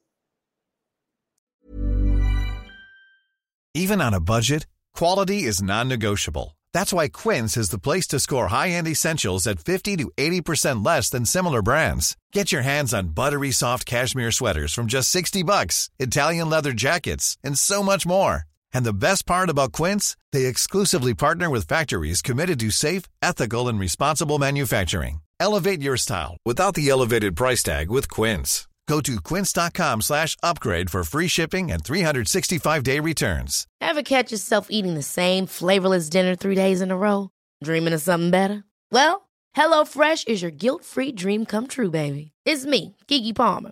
Even 3.76 4.02
on 4.02 4.16
a 4.16 4.20
budget, 4.20 4.66
quality 4.96 5.44
is 5.44 5.62
non-negotiable. 5.62 6.58
That's 6.74 6.92
why 6.92 7.08
Quince 7.08 7.56
is 7.56 7.70
the 7.70 7.78
place 7.78 8.08
to 8.08 8.20
score 8.20 8.48
high-end 8.48 8.88
essentials 8.88 9.46
at 9.46 9.60
50 9.60 9.96
to 9.98 10.12
80% 10.18 10.84
less 10.84 11.12
than 11.12 11.24
similar 11.24 11.62
brands. 11.62 12.18
Get 12.34 12.52
your 12.52 12.64
hands 12.64 12.96
on 12.96 13.10
buttery 13.10 13.52
soft 13.52 13.86
cashmere 13.86 14.32
sweaters 14.32 14.74
from 14.74 14.88
just 14.88 15.12
60 15.12 15.44
bucks, 15.44 15.92
Italian 16.00 16.50
leather 16.50 16.74
jackets, 16.74 17.38
and 17.44 17.60
so 17.60 17.84
much 17.84 18.08
more. 18.08 18.49
And 18.74 18.86
the 18.86 18.94
best 18.94 19.26
part 19.26 19.50
about 19.50 19.72
Quince, 19.72 20.18
they 20.32 20.46
exclusively 20.46 21.14
partner 21.14 21.50
with 21.50 21.68
factories 21.68 22.22
committed 22.22 22.60
to 22.60 22.70
safe, 22.72 23.04
ethical 23.22 23.68
and 23.68 23.80
responsible 23.80 24.40
manufacturing. 24.40 25.22
Elevate 25.40 25.82
your 25.82 25.98
style 25.98 26.38
without 26.46 26.76
the 26.76 26.90
elevated 26.90 27.36
price 27.36 27.64
tag 27.64 27.90
with 27.90 28.10
Quince. 28.10 28.68
Go 28.88 29.02
to 29.02 29.22
quince.com/upgrade 29.22 30.90
for 30.90 31.04
free 31.04 31.28
shipping 31.28 31.72
and 31.72 31.84
365-day 31.84 33.00
returns. 33.00 33.68
Ever 33.80 34.02
catch 34.02 34.32
yourself 34.32 34.68
eating 34.70 34.96
the 34.96 35.04
same 35.04 35.46
flavorless 35.46 36.10
dinner 36.10 36.36
3 36.36 36.56
days 36.56 36.82
in 36.82 36.92
a 36.92 36.98
row, 36.98 37.30
dreaming 37.64 37.94
of 37.94 38.02
something 38.02 38.32
better? 38.32 38.64
Well, 38.92 39.30
HelloFresh 39.56 40.28
is 40.28 40.42
your 40.42 40.52
guilt-free 40.52 41.12
dream 41.14 41.46
come 41.46 41.68
true, 41.68 41.92
baby. 41.92 42.32
It's 42.46 42.66
me, 42.66 42.96
Kiki 43.08 43.32
Palmer. 43.34 43.72